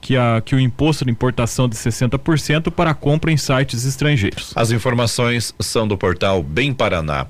que, 0.00 0.16
a, 0.16 0.40
que 0.44 0.54
o 0.54 0.60
imposto 0.60 1.04
de 1.04 1.10
importação 1.10 1.68
de 1.68 1.76
60% 1.76 2.70
para 2.70 2.94
compra 2.94 3.30
em 3.30 3.36
sites 3.36 3.84
estrangeiros. 3.84 4.52
As 4.54 4.70
informações 4.70 5.54
são 5.58 5.86
do 5.86 5.96
portal 5.96 6.42
Bem 6.42 6.72
Paraná. 6.72 7.26